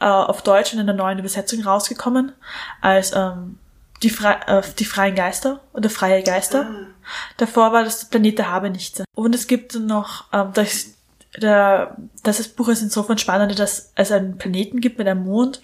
[0.00, 2.32] äh, auf Deutsch in einer neuen Übersetzung rausgekommen,
[2.80, 3.58] als ähm,
[4.02, 6.68] die, Fre äh, die freien Geister oder freie Geister.
[6.70, 6.86] Ah.
[7.36, 9.04] Davor war das Planet der Habenichte.
[9.14, 10.94] Und es gibt noch, ähm, das,
[11.36, 15.60] der, das Buch ist insofern spannend, dass es einen Planeten gibt mit einem Mond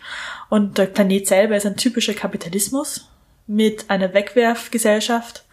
[0.51, 3.09] und der Planet selber ist ein typischer Kapitalismus
[3.47, 5.45] mit einer Wegwerfgesellschaft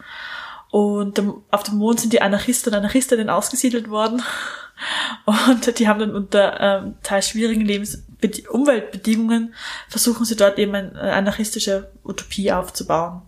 [0.70, 1.20] und
[1.50, 4.22] auf dem Mond sind die Anarchisten und Anarchistinnen ausgesiedelt worden
[5.24, 8.02] und die haben dann unter ähm, teils schwierigen Lebens
[8.50, 9.54] Umweltbedingungen
[9.88, 13.22] versuchen sie dort eben eine anarchistische Utopie aufzubauen.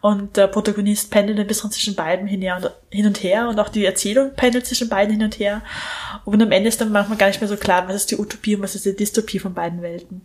[0.00, 2.44] Und der Protagonist pendelt ein bisschen zwischen beiden hin
[3.06, 5.62] und her und auch die Erzählung pendelt zwischen beiden hin und her.
[6.24, 8.56] Und am Ende ist dann manchmal gar nicht mehr so klar, was ist die Utopie
[8.56, 10.20] und was ist die Dystopie von beiden Welten.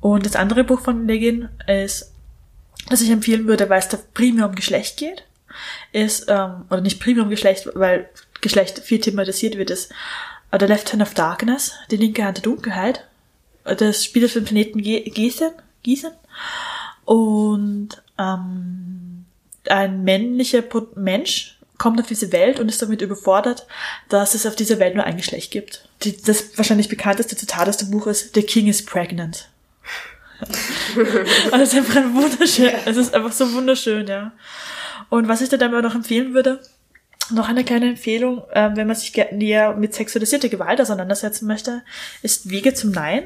[0.00, 2.12] Und das andere Buch von Legin ist,
[2.88, 5.24] das ich empfehlen würde, weil es da primär um Geschlecht geht,
[5.92, 8.08] ist, ähm, oder nicht primär um Geschlecht, weil
[8.40, 9.92] Geschlecht viel thematisiert wird, ist
[10.58, 13.06] The Left Hand of Darkness, die linke Hand der Dunkelheit.
[13.64, 15.52] Das spielt auf dem Planeten Gießen,
[15.82, 16.12] Gießen.
[17.10, 17.88] Und
[18.18, 19.24] ähm,
[19.68, 20.62] ein männlicher
[20.94, 23.66] Mensch kommt auf diese Welt und ist damit überfordert,
[24.08, 25.88] dass es auf dieser Welt nur ein Geschlecht gibt.
[26.04, 29.48] Die, das wahrscheinlich bekannteste Zitat aus dem Buch ist The King is pregnant.
[30.40, 34.30] und es ist einfach ein wunderschön, es ist einfach so wunderschön, ja.
[35.08, 36.60] Und was ich dir dann aber noch empfehlen würde,
[37.30, 41.82] noch eine kleine Empfehlung, äh, wenn man sich näher mit sexualisierter Gewalt auseinandersetzen möchte,
[42.22, 43.24] ist Wege zum Nein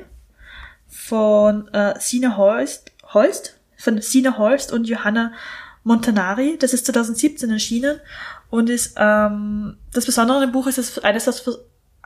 [0.88, 5.32] von äh, Sina Holst, Holst, von Sina Holst und Johanna
[5.84, 6.56] Montanari.
[6.58, 8.00] Das ist 2017 erschienen
[8.50, 11.52] und ist ähm, das Besondere an dem Buch ist, dass eines, das äh,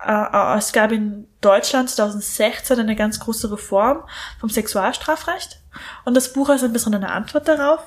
[0.07, 4.05] äh, es gab in Deutschland 2016 eine ganz große Reform
[4.41, 5.61] vom Sexualstrafrecht
[6.05, 7.81] und das Buch ist ein bisschen eine Antwort darauf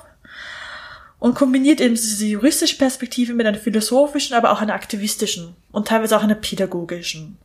[1.18, 6.16] und kombiniert eben diese juristische Perspektive mit einer philosophischen, aber auch einer aktivistischen und teilweise
[6.16, 7.38] auch einer pädagogischen.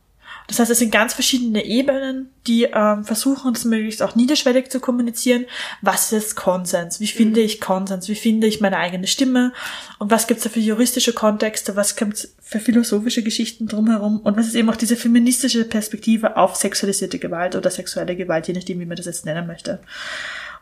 [0.48, 4.80] Das heißt, es sind ganz verschiedene Ebenen, die ähm, versuchen, das möglichst auch niederschwellig zu
[4.80, 5.44] kommunizieren.
[5.82, 7.00] Was ist Konsens?
[7.00, 8.08] Wie finde ich Konsens?
[8.08, 9.52] Wie finde ich meine eigene Stimme?
[9.98, 11.76] Und was gibt's da für juristische Kontexte?
[11.76, 14.20] Was gibt's für philosophische Geschichten drumherum?
[14.20, 18.54] Und was ist eben auch diese feministische Perspektive auf sexualisierte Gewalt oder sexuelle Gewalt, je
[18.54, 19.80] nachdem, wie man das jetzt nennen möchte.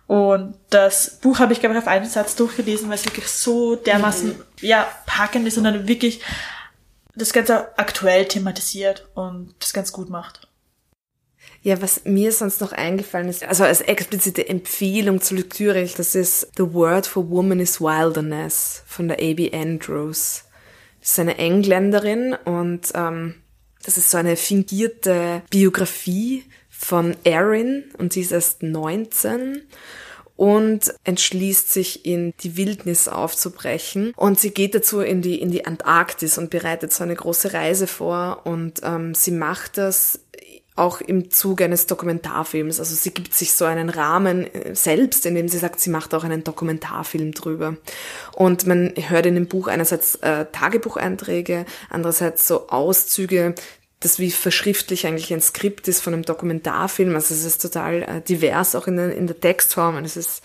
[0.08, 3.76] Und das Buch habe ich, glaube ich, auf einen Satz durchgelesen, weil es wirklich so
[3.76, 4.42] dermaßen, mhm.
[4.60, 6.20] ja, packend ist und dann wirklich
[7.16, 10.48] das Ganze aktuell thematisiert und das ganz gut macht.
[11.62, 16.48] Ja, was mir sonst noch eingefallen ist, also als explizite Empfehlung zur Lektüre, das ist
[16.56, 19.50] The Word for Woman is Wilderness von der A.B.
[19.52, 20.44] Andrews.
[21.00, 23.34] Das ist eine Engländerin und ähm,
[23.82, 29.62] das ist so eine fingierte Biografie von Erin und sie ist erst 19
[30.36, 35.66] und entschließt sich in die Wildnis aufzubrechen und sie geht dazu in die in die
[35.66, 40.20] Antarktis und bereitet so eine große Reise vor und ähm, sie macht das
[40.76, 42.78] auch im Zuge eines Dokumentarfilms.
[42.78, 46.22] Also sie gibt sich so einen Rahmen äh, selbst, indem sie sagt, sie macht auch
[46.22, 47.76] einen Dokumentarfilm drüber.
[48.34, 53.54] Und man hört in dem Buch einerseits äh, Tagebucheinträge, andererseits so Auszüge,
[54.06, 57.14] das wie verschriftlich eigentlich ein Skript ist von einem Dokumentarfilm.
[57.14, 60.42] Also es ist total äh, divers auch in der, in der Textform und es ist,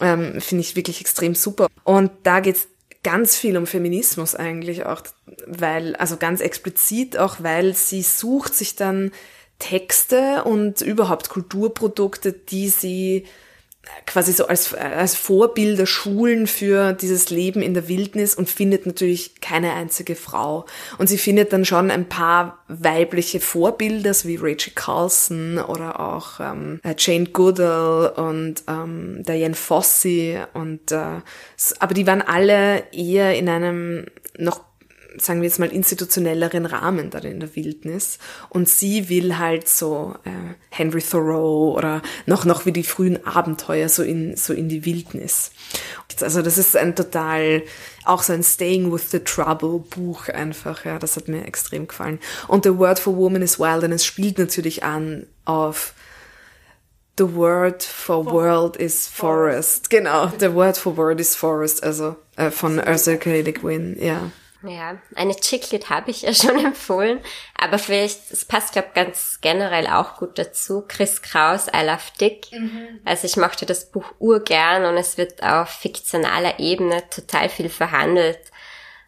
[0.00, 1.68] ähm, finde ich wirklich extrem super.
[1.84, 2.66] Und da geht's
[3.02, 5.02] ganz viel um Feminismus eigentlich auch,
[5.46, 9.12] weil, also ganz explizit auch, weil sie sucht sich dann
[9.60, 13.24] Texte und überhaupt Kulturprodukte, die sie
[14.06, 19.40] quasi so als, als Vorbilder schulen für dieses Leben in der Wildnis und findet natürlich
[19.40, 20.66] keine einzige Frau.
[20.98, 26.40] Und sie findet dann schon ein paar weibliche Vorbilder, so wie Rachel Carlson oder auch
[26.40, 31.20] ähm, Jane Goodall und ähm, Diane Fossey und äh,
[31.78, 34.06] aber die waren alle eher in einem
[34.38, 34.69] noch
[35.18, 38.18] sagen wir jetzt mal, institutionelleren Rahmen dann in der Wildnis.
[38.48, 40.30] Und sie will halt so äh,
[40.70, 45.52] Henry Thoreau oder noch, noch wie die frühen Abenteuer so in, so in die Wildnis.
[46.20, 47.62] Also das ist ein total,
[48.04, 52.18] auch so ein Staying with the Trouble Buch einfach, ja, das hat mir extrem gefallen.
[52.48, 55.94] Und The Word for Woman is Wild, und es spielt natürlich an auf
[57.18, 59.90] The word for world is forest.
[59.90, 63.42] Genau, the word for word is forest, also äh, von Ursula K.
[63.42, 64.30] Le Guin, ja.
[64.62, 67.20] Ja, eine Chicklit habe ich ja schon empfohlen,
[67.56, 70.84] aber vielleicht, es passt, glaube ganz generell auch gut dazu.
[70.86, 72.52] Chris Kraus, I Love Dick.
[72.52, 73.00] Mhm.
[73.04, 78.40] Also ich mochte das Buch urgern und es wird auf fiktionaler Ebene total viel verhandelt,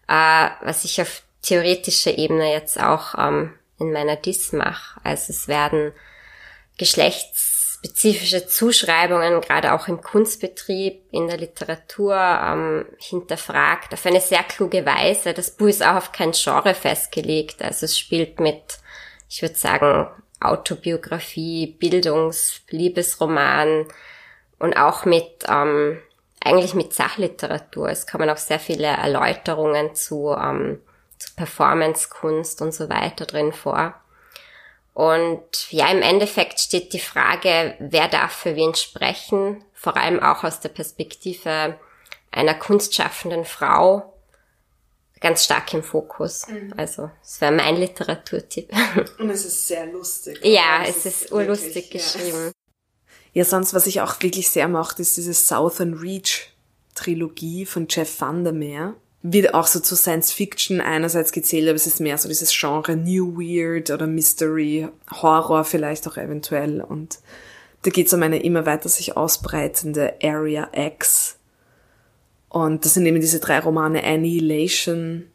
[0.09, 5.01] äh, was ich auf theoretischer Ebene jetzt auch ähm, in meiner DIS mache.
[5.03, 5.93] Also es werden
[6.79, 7.52] Geschlechts
[7.85, 14.87] spezifische Zuschreibungen, gerade auch im Kunstbetrieb, in der Literatur, ähm, hinterfragt auf eine sehr kluge
[14.87, 15.35] Weise.
[15.35, 17.61] Das Buch ist auch auf kein Genre festgelegt.
[17.61, 18.79] Also es spielt mit,
[19.29, 20.07] ich würde sagen,
[20.41, 23.87] Autobiografie, Bildungs-, Liebesroman
[24.61, 25.99] und auch mit, ähm,
[26.41, 27.89] eigentlich mit Sachliteratur.
[27.89, 30.81] Es kommen auch sehr viele Erläuterungen zu, ähm,
[31.19, 34.02] zu Performancekunst und so weiter drin vor.
[34.95, 40.45] Und ja, im Endeffekt steht die Frage, wer darf für wen sprechen, vor allem auch
[40.45, 41.79] aus der Perspektive
[42.31, 44.13] einer kunstschaffenden Frau,
[45.21, 46.47] ganz stark im Fokus.
[46.49, 46.75] Mhm.
[46.77, 48.71] Also, es wäre mein Literaturtipp.
[49.19, 50.41] Und es ist sehr lustig.
[50.43, 52.53] Ja, es, es, ist urlustig geschrieben.
[53.33, 53.41] Ja.
[53.41, 56.51] ja, sonst, was ich auch wirklich sehr macht, ist diese Southern Reach
[56.95, 62.01] Trilogie von Jeff Vandermeer wird auch so zu Science Fiction einerseits gezählt, aber es ist
[62.01, 66.81] mehr so dieses Genre New Weird oder Mystery, Horror vielleicht auch eventuell.
[66.81, 67.21] Und
[67.83, 71.37] da geht es um eine immer weiter sich ausbreitende Area X.
[72.49, 75.29] Und das sind eben diese drei Romane Annihilation,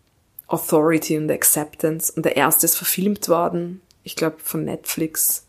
[0.48, 2.12] Authority und Acceptance.
[2.14, 5.46] Und der erste ist verfilmt worden, ich glaube von Netflix.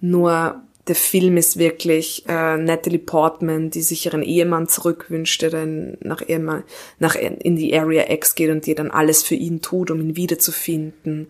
[0.00, 5.96] Nur der Film ist wirklich äh, Natalie Portman, die sich ihren Ehemann zurückwünscht, der dann
[6.00, 6.64] nach, Ehemann,
[6.98, 10.16] nach in die Area X geht und die dann alles für ihn tut, um ihn
[10.16, 11.28] wiederzufinden.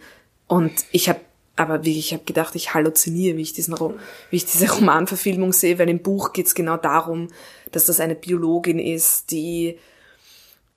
[0.48, 1.20] Und ich habe
[1.57, 5.78] aber wie ich habe gedacht, ich halluziniere, wie ich diesen wie ich diese Romanverfilmung sehe,
[5.78, 7.28] weil im Buch geht es genau darum,
[7.70, 9.78] dass das eine Biologin ist, die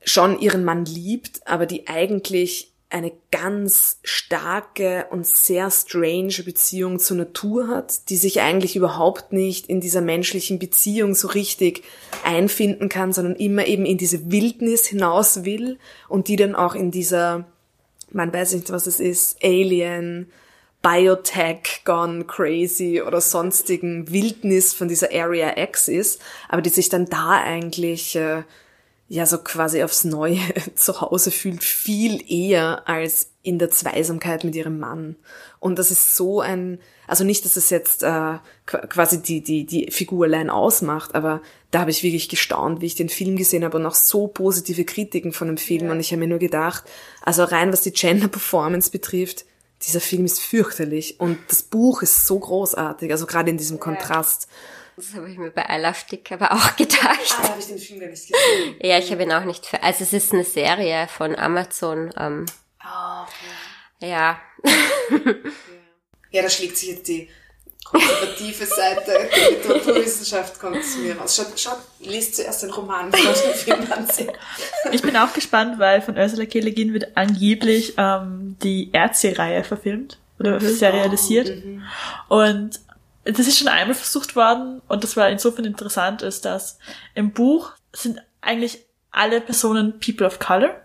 [0.03, 7.17] schon ihren Mann liebt, aber die eigentlich eine ganz starke und sehr strange Beziehung zur
[7.17, 11.83] Natur hat, die sich eigentlich überhaupt nicht in dieser menschlichen Beziehung so richtig
[12.23, 16.91] einfinden kann, sondern immer eben in diese Wildnis hinaus will und die dann auch in
[16.91, 17.45] dieser,
[18.11, 20.31] man weiß nicht, was es ist, Alien,
[20.81, 27.07] Biotech gone crazy oder sonstigen Wildnis von dieser Area X ist, aber die sich dann
[27.07, 28.43] da eigentlich äh,
[29.09, 30.39] ja so quasi aufs Neue
[30.75, 35.15] zu Hause fühlt, viel eher als in der Zweisamkeit mit ihrem Mann.
[35.59, 39.89] Und das ist so ein, also nicht, dass es jetzt äh, quasi die, die, die
[39.89, 41.41] Figur allein ausmacht, aber
[41.71, 44.83] da habe ich wirklich gestaunt, wie ich den Film gesehen habe und auch so positive
[44.83, 45.85] Kritiken von dem Film.
[45.85, 45.91] Ja.
[45.91, 46.83] Und ich habe mir nur gedacht,
[47.23, 49.45] also rein was die Gender Performance betrifft,
[49.83, 54.47] dieser Film ist fürchterlich und das Buch ist so großartig, also gerade in diesem Kontrast.
[54.97, 57.37] Das habe ich mir bei I Love Stick aber auch gedacht.
[57.37, 58.75] Ah, habe ich den Film gar nicht gesehen.
[58.81, 62.11] Ja, ich habe ihn auch nicht für, also es ist eine Serie von Amazon.
[62.17, 62.47] Ähm,
[62.83, 64.09] oh, okay.
[64.09, 64.41] Ja.
[66.31, 67.29] ja, da schlägt sich jetzt die
[67.83, 71.35] konservative Seite der Literaturwissenschaft kommt zu mir raus.
[71.35, 74.33] Schaut, schaut, lest zuerst den Roman, bevor ich den Film ansehe.
[74.91, 76.59] Ich bin auch gespannt, weil von Ursula K.
[76.59, 80.67] Le Guin wird angeblich ähm, die Erzie-Reihe verfilmt oder mhm.
[80.67, 81.49] serialisiert.
[81.49, 81.83] Oh, mhm.
[82.29, 82.86] Und
[83.33, 86.79] das ist schon einmal versucht worden und das war insofern interessant, ist, dass
[87.13, 90.81] im Buch sind eigentlich alle Personen People of Color.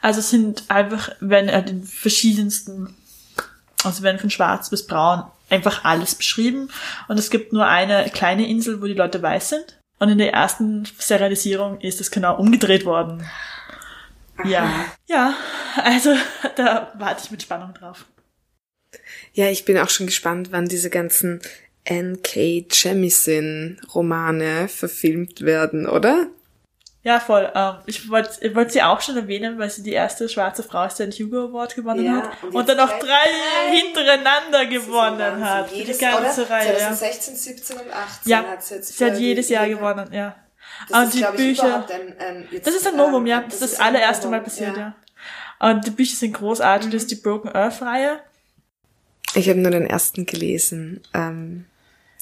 [0.00, 2.96] Also sind einfach, wenn er den verschiedensten,
[3.84, 6.70] also werden von schwarz bis braun einfach alles beschrieben
[7.08, 9.78] und es gibt nur eine kleine Insel, wo die Leute weiß sind.
[9.98, 13.22] Und in der ersten Serialisierung ist es genau umgedreht worden.
[14.38, 14.48] Aha.
[14.48, 14.84] Ja.
[15.06, 15.34] Ja,
[15.76, 16.14] also
[16.56, 18.04] da warte ich mit Spannung drauf.
[19.34, 21.40] Ja, ich bin auch schon gespannt, wann diese ganzen
[21.84, 22.66] N.K.
[22.70, 26.28] Jemisin Romane verfilmt werden, oder?
[27.04, 27.50] Ja, voll.
[27.54, 31.00] Ähm, ich wollte wollt sie auch schon erwähnen, weil sie die erste schwarze Frau ist,
[31.00, 32.42] die den Hugo Award gewonnen ja, hat.
[32.44, 35.72] Und, und dann auch drei hintereinander gewonnen hat.
[35.72, 36.50] Jedes, die ganze oder?
[36.50, 36.76] Reihe.
[36.76, 38.96] 2016, 17 und 18 ja, hat sie jetzt.
[38.96, 40.36] Sie hat jedes Jahr gewonnen, ja.
[40.88, 41.86] Das und ist, die Bücher.
[41.88, 43.40] Ein, ein, jetzt, das ist ein Novum, ja.
[43.40, 44.94] Das, das ist das allererste Mal passiert, ja.
[45.60, 45.70] ja.
[45.70, 46.86] Und die Bücher sind großartig.
[46.86, 46.92] Mhm.
[46.92, 48.20] Das ist die Broken Earth Reihe.
[49.34, 51.00] Ich habe nur den ersten gelesen.
[51.14, 51.64] Ähm,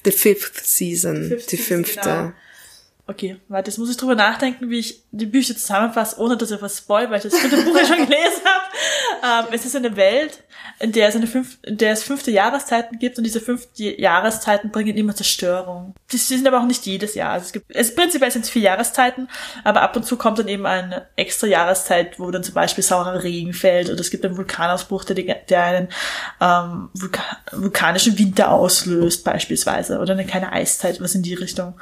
[0.05, 2.01] The Fifth Season, Fifth die fünfte.
[2.01, 2.33] Genau.
[3.11, 6.63] Okay, warte, jetzt muss ich drüber nachdenken, wie ich die Bücher zusammenfasse, ohne dass ich
[6.63, 9.49] was spoil, weil ich das dritte Buch ja schon gelesen habe.
[9.49, 10.45] Ähm, es ist eine Welt,
[10.79, 14.71] in der es eine fünf, in der es fünfte Jahreszeiten gibt und diese fünfte Jahreszeiten
[14.71, 15.97] bringen immer Zerstörung.
[16.13, 17.33] Die, sind aber auch nicht jedes Jahr.
[17.33, 19.29] Also es gibt, es prinzipiell sind es vier Jahreszeiten,
[19.65, 23.25] aber ab und zu kommt dann eben eine extra Jahreszeit, wo dann zum Beispiel saurer
[23.25, 25.89] Regen fällt oder es gibt einen Vulkanausbruch, der, der einen
[26.41, 31.75] ähm, Vulkan, vulkanischen Winter auslöst beispielsweise oder eine kleine Eiszeit, was in die Richtung.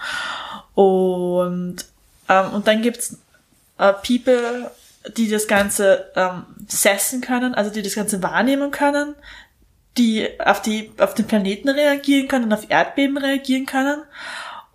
[0.79, 1.87] Und,
[2.29, 3.18] ähm, und dann gibt's
[3.79, 4.70] äh, People,
[5.16, 9.16] die das Ganze ähm, sessen können, also die das Ganze wahrnehmen können,
[9.97, 14.05] die auf die auf den Planeten reagieren können, auf Erdbeben reagieren können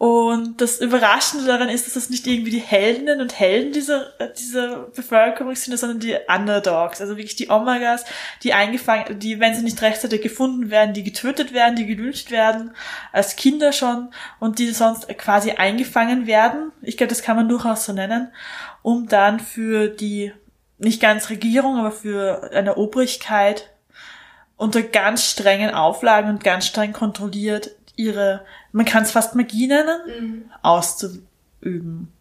[0.04, 4.80] und das Überraschende daran ist, dass das nicht irgendwie die Heldinnen und Helden dieser, dieser
[4.94, 8.04] Bevölkerung sind, sondern die Underdogs, also wirklich die Omegas,
[8.44, 12.76] die eingefangen, die, wenn sie nicht rechtzeitig gefunden werden, die getötet werden, die gelünscht werden,
[13.14, 14.10] als Kinder schon,
[14.42, 16.74] und die sonst quasi eingefangen werden.
[16.82, 18.28] Ich glaube, das kann man durchaus so nennen,
[18.82, 20.34] um dann für die,
[20.80, 23.70] nicht ganz Regierung, aber für eine Obrigkeit
[24.58, 30.02] unter ganz strengen Auflagen und ganz streng kontrolliert ihre, man kann es fast Magie nennen,
[30.20, 30.52] mhm.
[30.62, 32.12] auszuüben.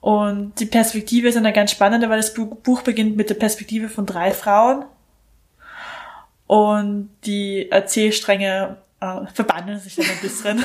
[0.00, 4.06] Und die Perspektive ist eine ganz spannende, weil das Buch beginnt mit der Perspektive von
[4.06, 4.86] drei Frauen.
[6.46, 10.56] Und die Erzählstränge äh, verbandeln sich dann ein bisschen.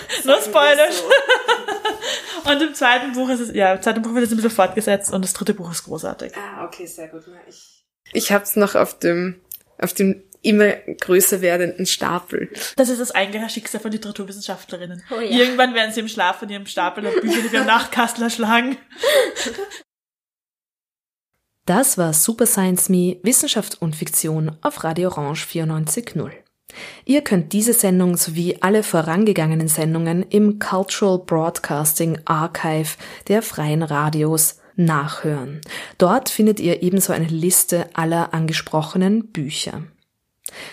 [0.24, 0.88] Nur Spoiler.
[2.44, 5.12] und im zweiten Buch ist es, ja, im zweiten Buch wird es ein bisschen fortgesetzt
[5.12, 6.32] und das dritte Buch ist großartig.
[6.36, 7.24] Ah, okay, sehr gut.
[7.48, 9.40] Ich, ich hab's noch auf dem,
[9.78, 12.48] auf dem immer größer werdenden Stapel.
[12.76, 15.02] Das ist das eigentliche Schicksal von Literaturwissenschaftlerinnen.
[15.10, 15.38] Oh ja.
[15.38, 18.78] Irgendwann werden sie im Schlaf von ihrem Stapel der Bücher ihrem Nachtkastler schlagen.
[21.66, 26.30] Das war Super Science Me, Wissenschaft und Fiktion auf Radio Orange 94.0.
[27.04, 32.96] Ihr könnt diese Sendung sowie alle vorangegangenen Sendungen im Cultural Broadcasting Archive
[33.28, 35.60] der freien Radios nachhören.
[35.98, 39.82] Dort findet ihr ebenso eine Liste aller angesprochenen Bücher.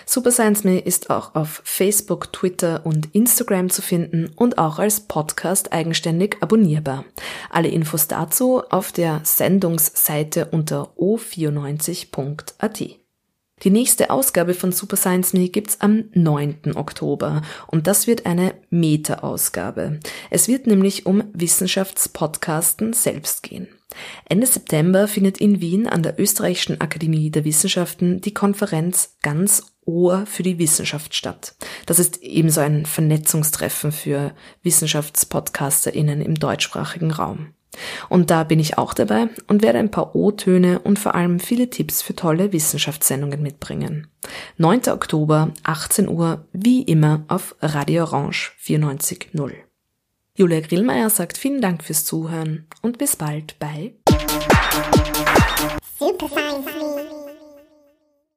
[0.06, 5.00] Super Science Me ist auch auf Facebook, Twitter und Instagram zu finden und auch als
[5.00, 7.04] Podcast eigenständig abonnierbar.
[7.50, 13.03] Alle Infos dazu auf der Sendungsseite unter o94.at.
[13.64, 16.76] Die nächste Ausgabe von Super Science Me gibt's am 9.
[16.76, 20.00] Oktober und das wird eine Meta-Ausgabe.
[20.30, 23.68] Es wird nämlich um Wissenschaftspodcasten selbst gehen.
[24.28, 30.26] Ende September findet in Wien an der Österreichischen Akademie der Wissenschaften die Konferenz Ganz Ohr
[30.26, 31.54] für die Wissenschaft statt.
[31.86, 37.54] Das ist ebenso ein Vernetzungstreffen für WissenschaftspodcasterInnen im deutschsprachigen Raum.
[38.08, 41.70] Und da bin ich auch dabei und werde ein paar O-Töne und vor allem viele
[41.70, 44.06] Tipps für tolle Wissenschaftssendungen mitbringen.
[44.58, 44.88] 9.
[44.88, 49.52] Oktober, 18 Uhr, wie immer auf Radio Orange 94.0.
[50.36, 53.94] Julia Grillmeier sagt vielen Dank fürs Zuhören und bis bald bei
[55.98, 57.13] Super Science Me.